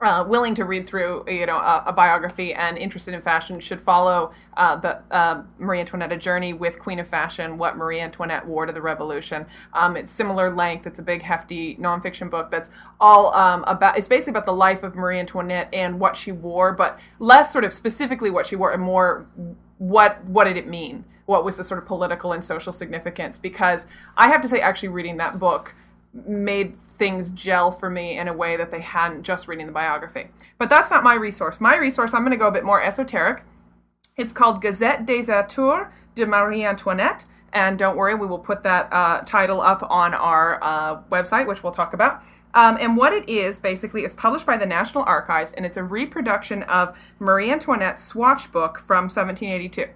[0.00, 3.80] uh, willing to read through, you know, a, a biography and interested in fashion should
[3.80, 8.66] follow uh, the uh, Marie Antoinette Journey with Queen of Fashion: What Marie Antoinette Wore
[8.66, 9.46] to the Revolution.
[9.72, 10.86] Um, it's similar length.
[10.86, 12.70] It's a big, hefty nonfiction book that's
[13.00, 13.96] all um, about.
[13.96, 17.64] It's basically about the life of Marie Antoinette and what she wore, but less sort
[17.64, 19.26] of specifically what she wore, and more
[19.78, 21.06] what what did it mean.
[21.24, 23.38] What was the sort of political and social significance?
[23.38, 23.86] Because
[24.16, 25.74] I have to say, actually, reading that book
[26.26, 30.28] made things gel for me in a way that they hadn't just reading the biography.
[30.58, 31.60] But that's not my resource.
[31.60, 33.44] My resource, I'm going to go a bit more esoteric.
[34.16, 37.26] It's called Gazette des Atours de Marie Antoinette.
[37.52, 41.62] And don't worry, we will put that uh, title up on our uh, website, which
[41.62, 42.22] we'll talk about.
[42.54, 45.82] Um, and what it is, basically, is published by the National Archives, and it's a
[45.84, 49.86] reproduction of Marie Antoinette's swatch book from 1782.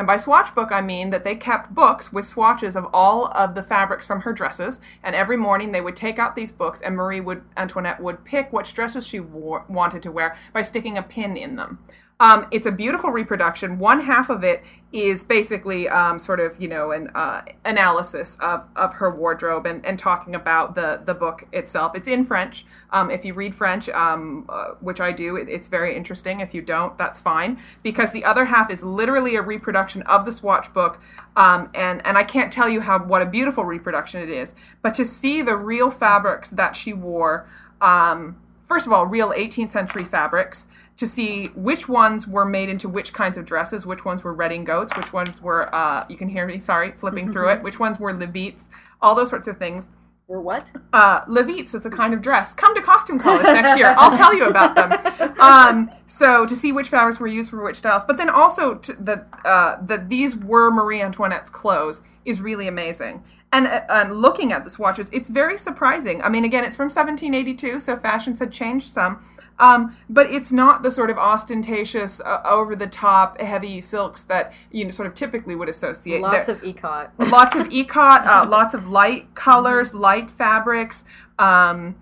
[0.00, 3.54] And by swatch book, I mean that they kept books with swatches of all of
[3.54, 4.80] the fabrics from her dresses.
[5.02, 8.50] And every morning they would take out these books, and Marie would Antoinette would pick
[8.50, 11.80] which dresses she wore, wanted to wear by sticking a pin in them.
[12.20, 13.78] Um, it's a beautiful reproduction.
[13.78, 14.62] One half of it
[14.92, 19.84] is basically um, sort of, you know, an uh, analysis of, of her wardrobe and,
[19.86, 21.96] and talking about the, the book itself.
[21.96, 22.66] It's in French.
[22.90, 26.40] Um, if you read French, um, uh, which I do, it, it's very interesting.
[26.40, 27.58] If you don't, that's fine.
[27.82, 31.00] Because the other half is literally a reproduction of the swatch book.
[31.36, 34.54] Um, and, and I can't tell you how what a beautiful reproduction it is.
[34.82, 37.48] But to see the real fabrics that she wore,
[37.80, 38.36] um,
[38.68, 40.66] first of all, real 18th century fabrics
[41.00, 44.94] to see which ones were made into which kinds of dresses, which ones were redingotes,
[44.98, 48.12] which ones were, uh, you can hear me, sorry, flipping through it, which ones were
[48.12, 48.68] levites,
[49.00, 49.88] all those sorts of things.
[50.28, 50.70] Or what?
[50.92, 52.52] Uh, levites, it's a kind of dress.
[52.52, 53.94] Come to costume college next year.
[53.96, 55.16] I'll tell you about them.
[55.40, 59.26] Um, so to see which fabrics were used for which styles, but then also that
[59.42, 63.24] uh, that these were Marie Antoinette's clothes is really amazing.
[63.52, 66.20] And, uh, and looking at the swatches, it's very surprising.
[66.20, 69.24] I mean, again, it's from 1782, so fashions had changed some.
[69.60, 74.52] Um, but it's not the sort of ostentatious, uh, over the top, heavy silks that
[74.72, 76.22] you know sort of typically would associate.
[76.22, 77.10] Lots There- of ecot.
[77.30, 81.04] lots of ecot, uh, lots of light colors, light fabrics.
[81.38, 81.96] Um,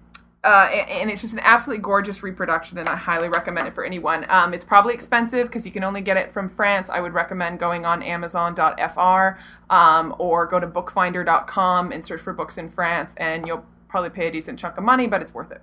[0.44, 4.24] uh, and it's just an absolutely gorgeous reproduction, and I highly recommend it for anyone.
[4.30, 6.88] Um, it's probably expensive because you can only get it from France.
[6.88, 9.38] I would recommend going on Amazon.fr
[9.68, 14.28] um, or go to Bookfinder.com and search for books in France, and you'll probably pay
[14.28, 15.60] a decent chunk of money, but it's worth it.